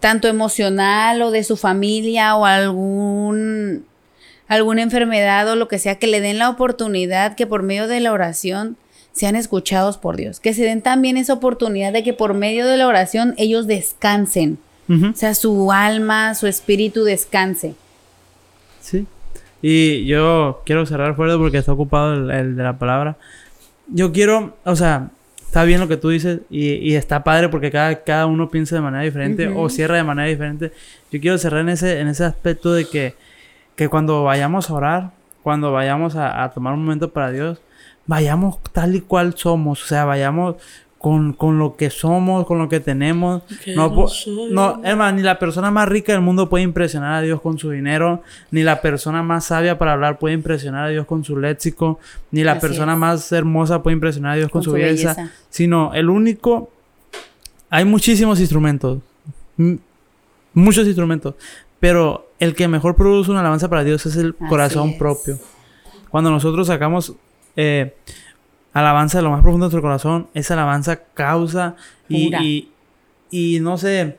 [0.00, 3.86] tanto emocional o de su familia o algún,
[4.48, 8.00] alguna enfermedad o lo que sea, que le den la oportunidad que por medio de
[8.00, 8.76] la oración
[9.12, 10.40] sean escuchados por Dios.
[10.40, 14.58] Que se den también esa oportunidad de que por medio de la oración ellos descansen.
[14.88, 15.08] Ujú.
[15.08, 17.74] O sea, su alma, su espíritu descanse.
[18.80, 19.06] Sí.
[19.62, 23.16] Y yo quiero cerrar fuerte porque está ocupado el, el de la palabra.
[23.88, 25.10] Yo quiero, o sea,
[25.46, 28.76] está bien lo que tú dices y, y está padre porque cada, cada uno piensa
[28.76, 30.72] de manera diferente o cierra de manera diferente.
[31.10, 33.14] Yo quiero cerrar en ese, en ese aspecto de que,
[33.76, 35.10] que cuando vayamos a orar,
[35.42, 37.60] cuando vayamos a, a tomar un momento para Dios,
[38.06, 40.56] vayamos tal y cual somos, o sea, vayamos
[40.98, 43.42] con, con lo que somos, con lo que tenemos.
[43.76, 44.52] No, no soy
[44.82, 48.22] hermano, ni la persona más rica del mundo puede impresionar a Dios con su dinero,
[48.50, 52.00] ni la persona más sabia para hablar puede impresionar a Dios con su léxico,
[52.30, 52.98] ni la persona es.
[52.98, 55.34] más hermosa puede impresionar a Dios con, Con su, belleza, belleza.
[55.48, 56.70] sino el único...
[57.68, 59.00] Hay muchísimos instrumentos,
[60.54, 61.34] muchos instrumentos,
[61.80, 64.98] pero el que mejor produce una alabanza para Dios es el Así corazón es.
[64.98, 65.38] propio.
[66.10, 67.14] Cuando nosotros sacamos
[67.56, 67.94] eh,
[68.72, 71.76] alabanza de lo más profundo de nuestro corazón, esa alabanza causa
[72.08, 72.70] y, y,
[73.30, 74.18] y no sé,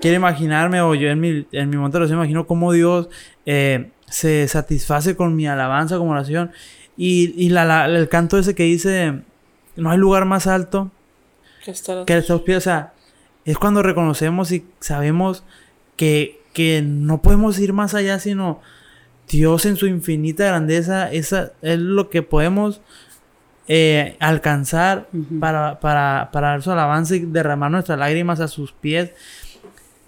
[0.00, 3.08] quiero imaginarme, o yo en mi, en mi momento de oración imagino cómo Dios
[3.46, 6.50] eh, se satisface con mi alabanza como oración.
[6.96, 9.20] Y, y la, la- el canto ese que dice,
[9.76, 10.90] no hay lugar más alto
[11.64, 12.92] Que está que estos pies, o sea,
[13.44, 15.44] es cuando reconocemos y sabemos
[15.96, 18.60] que, que no podemos ir más allá, sino
[19.28, 22.80] Dios en su infinita grandeza, esa es lo que podemos
[23.68, 25.40] eh, alcanzar Ujú.
[25.40, 29.10] para, para, para dar su alabanza y derramar nuestras lágrimas a sus pies.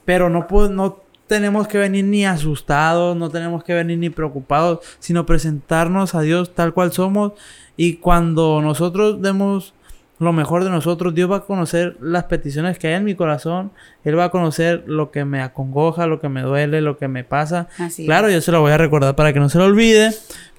[0.05, 5.27] Pero no, no tenemos que venir ni asustados, no tenemos que venir ni preocupados, sino
[5.27, 7.33] presentarnos a Dios tal cual somos.
[7.77, 9.75] Y cuando nosotros demos
[10.21, 13.71] lo mejor de nosotros, Dios va a conocer las peticiones que hay en mi corazón.
[14.05, 17.23] Él va a conocer lo que me acongoja, lo que me duele, lo que me
[17.25, 17.69] pasa.
[17.79, 20.13] Así Claro, yo se lo voy a recordar para que no se lo olvide,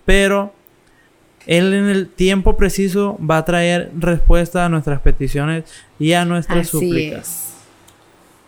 [0.05, 0.53] pero
[1.45, 5.63] Él en el tiempo preciso va a traer respuesta a nuestras peticiones
[5.99, 7.19] y a nuestras Así súplicas.
[7.27, 7.53] es.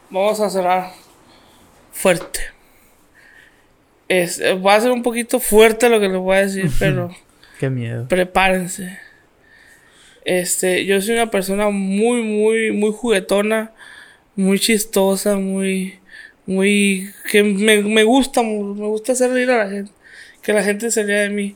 [0.10, 0.92] Vamos a cerrar
[1.92, 2.40] fuerte.
[4.08, 7.10] Es, va a ser un poquito fuerte lo que les voy a decir, pero
[7.60, 8.08] Qué miedo.
[8.08, 8.98] prepárense.
[10.26, 13.72] Este, yo soy una persona muy, muy, muy juguetona,
[14.36, 15.96] muy chistosa, muy,
[16.46, 19.92] muy, que me, me gusta, me gusta hacer reír a la gente,
[20.42, 21.56] que la gente se ría de mí,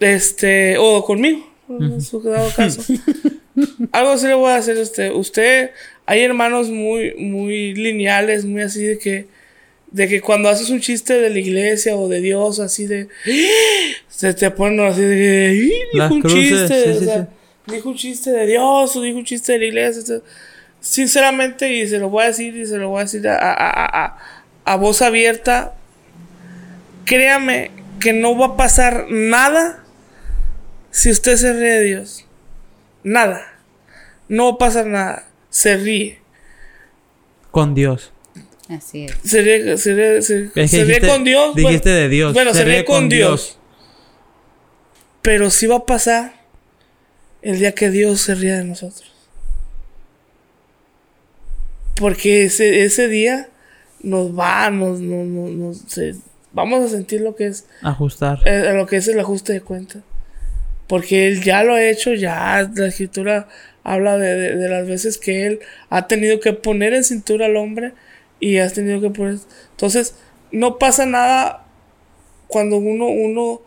[0.00, 2.82] este, o conmigo, en su dado caso.
[3.92, 5.12] Algo así le voy a hacer a usted.
[5.12, 5.70] Usted,
[6.06, 9.26] hay hermanos muy, muy lineales, muy así de que,
[9.90, 13.08] de que cuando haces un chiste de la iglesia o de Dios, así de,
[14.08, 17.04] se te ponen así de que, "Ih, dijo Las un cruces, chiste, sí, o sí,
[17.04, 17.28] sea,
[17.66, 20.20] dijo un chiste de Dios o dijo un chiste de la iglesia.
[20.80, 23.52] sinceramente, y se lo voy a decir y se lo voy a decir a, a,
[23.52, 24.18] a, a-
[24.64, 25.74] a voz abierta,
[27.04, 29.84] créame que no va a pasar nada
[30.90, 32.24] si usted se ríe de Dios.
[33.04, 33.42] Nada.
[34.28, 35.24] No va a pasar nada.
[35.50, 36.20] Se ríe.
[37.50, 38.12] Con Dios.
[38.68, 39.12] Así es.
[39.24, 41.54] Se ríe, se ríe- se- Es que se ríe con Dios.
[41.54, 42.32] dijiste de Dios.
[42.32, 43.30] Bueno, Se se, ríe ríe con, con Dios.
[43.42, 43.58] Dios.
[45.22, 46.34] Pero sí va a pasar
[47.42, 49.10] el día que Dios se ría de nosotros.
[51.96, 53.48] Porque ese, ese día
[54.02, 56.16] nos va, nos, nos, nos- se-
[56.52, 58.40] vamos a sentir lo que es Ajustar.
[58.46, 60.02] eh, lo que es el ajuste de cuentas.
[60.88, 63.48] Porque él ya lo ha hecho, ya la escritura
[63.84, 67.56] habla de, de- de las veces que él ha tenido que poner en cintura al
[67.56, 67.92] hombre
[68.40, 69.38] y has tenido que poner.
[69.70, 70.16] Entonces,
[70.50, 71.66] no pasa nada
[72.48, 73.62] cuando uno, uno,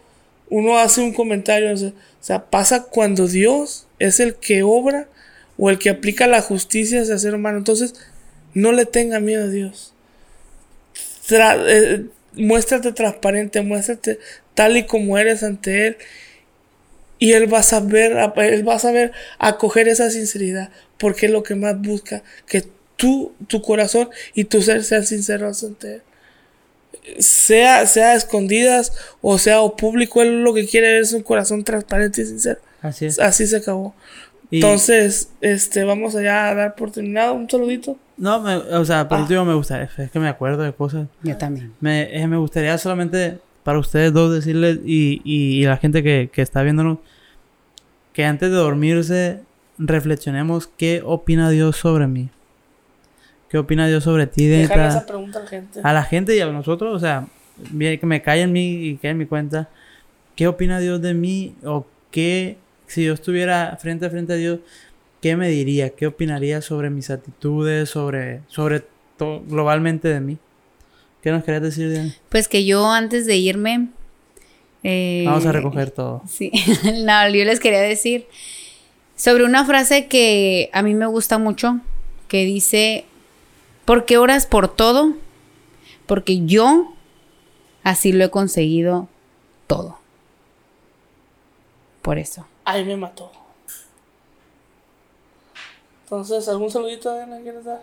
[0.50, 1.74] uno hace un comentario.
[1.74, 1.92] O sea,
[2.26, 5.08] o sea, pasa cuando Dios es el que obra
[5.60, 7.60] o el que aplica la justicia hacia el ser humano.
[7.60, 7.94] Entonces,
[8.56, 9.94] no le tenga miedo a Dios.
[11.30, 14.18] Eh, muéstrate transparente, muéstrate
[14.56, 15.98] tal y como eres ante Él.
[17.20, 21.44] Y Él va a saber, Él va a saber acoger esa sinceridad, porque es lo
[21.44, 22.64] que más busca, que
[22.96, 26.02] tú, tu corazón y tu ser sean sinceros ante Él.
[27.20, 31.64] Sea, sea a escondidas o sea o público, Él lo que quiere es un corazón
[31.64, 32.60] transparente y sincero.
[32.82, 33.20] Así es.
[33.20, 33.96] Así se acabó.
[34.52, 37.98] Y- Entonces, este, vamos allá a dar por terminado un saludito.
[38.18, 39.22] No, me- o sea, por Ah.
[39.22, 41.08] último me gustaría, es que me acuerdo de cosas.
[41.24, 41.74] Yo también.
[41.82, 46.30] Me, eh, me gustaría solamente para ustedes dos decirles y, y, y la gente que,
[46.32, 47.00] que está viéndonos
[48.14, 49.40] que antes de dormirse
[49.78, 52.30] reflexionemos qué opina Dios sobre mí.
[53.50, 54.98] ¿Qué opina Dios sobre ti, Déjale neta?
[54.98, 55.80] esa pregunta a la gente.
[55.84, 57.28] A la gente y a nosotros, o sea,
[57.80, 59.70] que me cae en mí y que en mi cuenta.
[60.36, 61.56] ¿Qué opina Dios de mí?
[61.64, 64.60] O qué, si yo estuviera frente a frente a Dios,
[65.22, 65.92] ¿qué me diría?
[65.92, 68.84] ¿Qué opinaría sobre mis actitudes, sobre, sobre
[69.18, 70.38] todo, globalmente de mí?
[71.22, 72.14] ¿Qué nos querías decir, Diana?
[72.30, 73.88] Pues que yo antes de irme.
[74.84, 76.22] eh, Vamos a recoger todo.
[76.28, 76.52] Sí,
[77.06, 78.26] no, yo les quería decir
[79.16, 81.80] sobre una frase que a mí me gusta mucho,
[82.28, 83.06] que dice,
[83.86, 85.14] ¿por qué oras por todo?
[86.06, 86.94] Porque yo
[87.84, 89.08] así lo he conseguido
[89.68, 89.98] todo.
[92.02, 92.46] Por eso.
[92.66, 93.32] Ay, me mató.
[96.04, 97.82] Entonces, ¿algún saludito, Diana, quieres dar?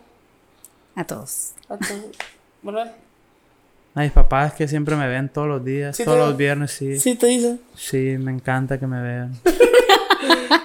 [0.95, 1.53] A todos.
[1.69, 2.13] A tu...
[2.63, 2.91] Manuel.
[3.95, 6.99] A mis papás que siempre me ven todos los días, Sí, todos los viernes, sí.
[6.99, 7.59] Sí, te dice.
[7.75, 9.41] Sí, me encanta que me vean.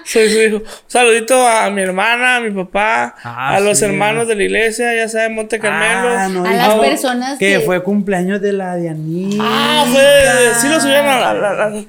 [0.04, 0.56] Soy su hijo.
[0.58, 3.84] Un saludito a mi hermana, a mi papá, Ah, a los sí.
[3.84, 6.08] hermanos de la iglesia, ya saben, Monte Carmelo.
[6.16, 7.60] Ah, no A las Ah, personas Que que...
[7.60, 9.42] fue cumpleaños de la Dianita.
[9.46, 10.02] Ah, fue.
[10.60, 11.34] Sí lo subieron a la.
[11.34, 11.84] la- la-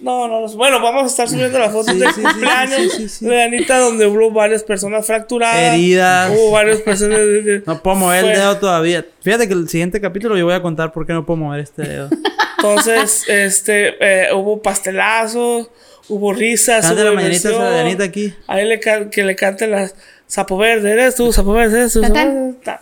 [0.00, 0.48] No, no, no.
[0.54, 3.24] Bueno, vamos a estar subiendo las fotos Sí, del sí, sí, cumpleaños sí, sí, sí.
[3.26, 5.74] de Anita, donde hubo varias personas fracturadas.
[5.74, 6.30] Heridas.
[6.34, 7.18] Hubo varias personas.
[7.18, 9.04] de- de- No puedo mover Fue- el dedo todavía.
[9.22, 11.82] Fíjate que el siguiente capítulo yo voy a contar por qué no puedo mover este
[11.82, 12.08] dedo.
[12.56, 15.70] Entonces, este, eh, hubo pastelazos,
[16.10, 17.84] hubo risas, Cante hubo la mañanita a la diversión.
[17.86, 18.34] Dianita aquí.
[18.46, 19.94] Ahí le can- que le canten las
[20.26, 22.02] Sapo Verde, eres tú, Sapo Verde, eres tú.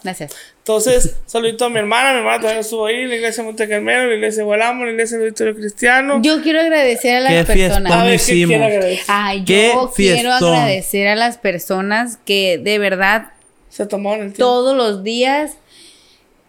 [0.02, 0.34] Gracias.
[0.58, 4.06] Entonces, saludito a mi hermana, mi hermana también estuvo ahí, la iglesia de Monte Carmelo,
[4.08, 6.20] la iglesia de Gualamo, la iglesia de Victorio Cristiano.
[6.20, 7.90] Yo quiero agradecer a las Qué personas.
[7.92, 9.04] a ver, ¿qué agradecer?
[9.08, 13.28] Ay, Qué yo quiero agradecer a las personas que de verdad
[13.70, 14.44] Se tomaron el tiempo.
[14.44, 15.52] todos los días.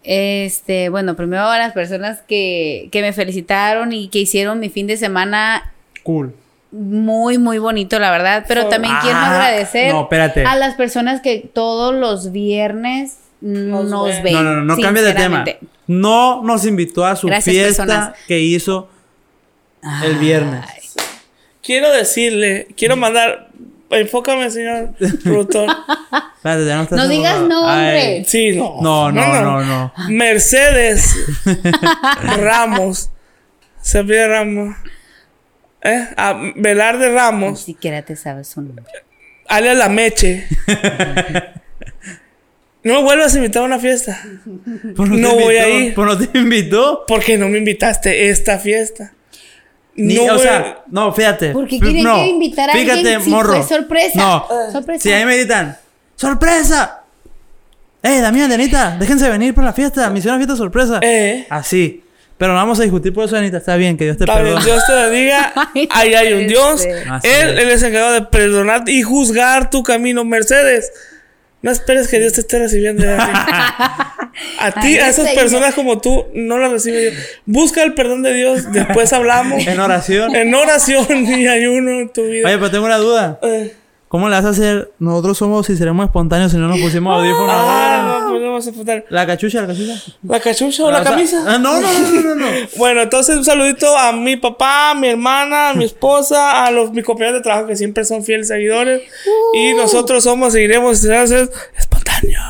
[0.03, 4.87] Este, bueno, primero a las personas que, que me felicitaron y que hicieron mi fin
[4.87, 5.73] de semana
[6.03, 6.33] Cool.
[6.71, 8.45] Muy, muy bonito, la verdad.
[8.47, 10.45] Pero también quiero agradecer no, espérate.
[10.45, 14.23] a las personas que todos los viernes nos, ven.
[14.23, 14.33] ven.
[14.33, 15.45] No, no, no, no cambies de tema.
[15.87, 18.15] No nos invitó a su Gracias, fiesta personas.
[18.27, 18.89] que hizo
[20.03, 20.65] el viernes.
[21.63, 23.47] Quiero decirle, quiero mandar.
[23.91, 24.93] Enfócame, señor
[25.23, 25.67] productor.
[26.35, 27.67] Espérate, ya no estás No haciendo digas.
[27.67, 28.25] Ay.
[28.25, 28.77] Sí, no.
[28.81, 29.93] No, no, no, no.
[30.09, 31.15] Mercedes
[32.37, 33.09] Ramos.
[33.81, 34.75] Se pide Ramos.
[35.81, 36.07] ¿Eh?
[36.17, 37.61] A Velarde Ni Ramos.
[37.61, 38.85] siquiera te sabes su nombre.
[39.47, 40.47] alias La Meche.
[42.81, 44.17] No me vuelvas a invitar a una fiesta.
[44.95, 45.93] No voy a ir.
[45.93, 47.03] Pues no te invitó.
[47.07, 49.13] Porque no me invitaste a esta fiesta.
[49.95, 51.49] Ni- no o voy sea, a- no, fíjate.
[51.51, 53.61] ¿Por qué F- quieren no, que invitar a fíjate, alguien si morro.
[53.61, 54.17] fue sorpresa?
[54.17, 54.47] No.
[54.71, 55.03] Sorpresa.
[55.03, 55.77] Si ahí me gritan,
[56.15, 57.01] ¡sorpresa!
[58.01, 58.95] ¡Eh, Damián, Dianita!
[58.97, 60.09] Déjense venir para la fiesta.
[60.09, 60.99] Me hicieron una fiesta sorpresa.
[61.03, 62.01] Eh, Así.
[62.39, 63.57] Pero no vamos a discutir por eso, Anita.
[63.57, 64.65] Está bien, que Dios te está bien, perdone.
[64.65, 65.53] Dios te bendiga.
[65.75, 66.53] Ay, Ahí hay un este.
[66.53, 66.87] Dios.
[67.11, 67.59] Así Él, es.
[67.63, 70.23] él es encargado de perdonar y juzgar tu camino.
[70.25, 70.91] Mercedes,
[71.61, 73.03] no esperes que Dios te esté recibiendo.
[73.07, 73.31] a ti.
[74.61, 77.13] A ti, Ay, a esas personas como tú, no las recibe Dios.
[77.45, 79.67] Busca el perdón de Dios, después hablamos.
[79.67, 80.33] En oración.
[80.33, 82.47] en oración y ayuno en tu vida.
[82.47, 83.37] Oye, pero tengo una duda.
[83.43, 83.73] Eh,
[84.07, 84.91] ¿Cómo le vas a hacer?
[84.97, 87.49] Nosotros somos y seremos espontáneos si no nos pusimos audífonos.
[87.53, 89.05] ah, no, no vamos a faltar.
[89.09, 90.01] La cachucha, la cachucha.
[90.23, 91.43] ¿La cachucha o la sea, camisa?
[91.47, 92.35] ah, no, no, no, no, no.
[92.35, 92.47] no.
[92.77, 96.91] Bueno, entonces un saludito a mi papá, a mi hermana, a mi esposa, a los
[96.91, 99.03] mis compañeros de trabajo que siempre son fieles seguidores.
[99.53, 101.27] Y nosotros somos, seguiremos, serán
[101.77, 102.45] espontáneos.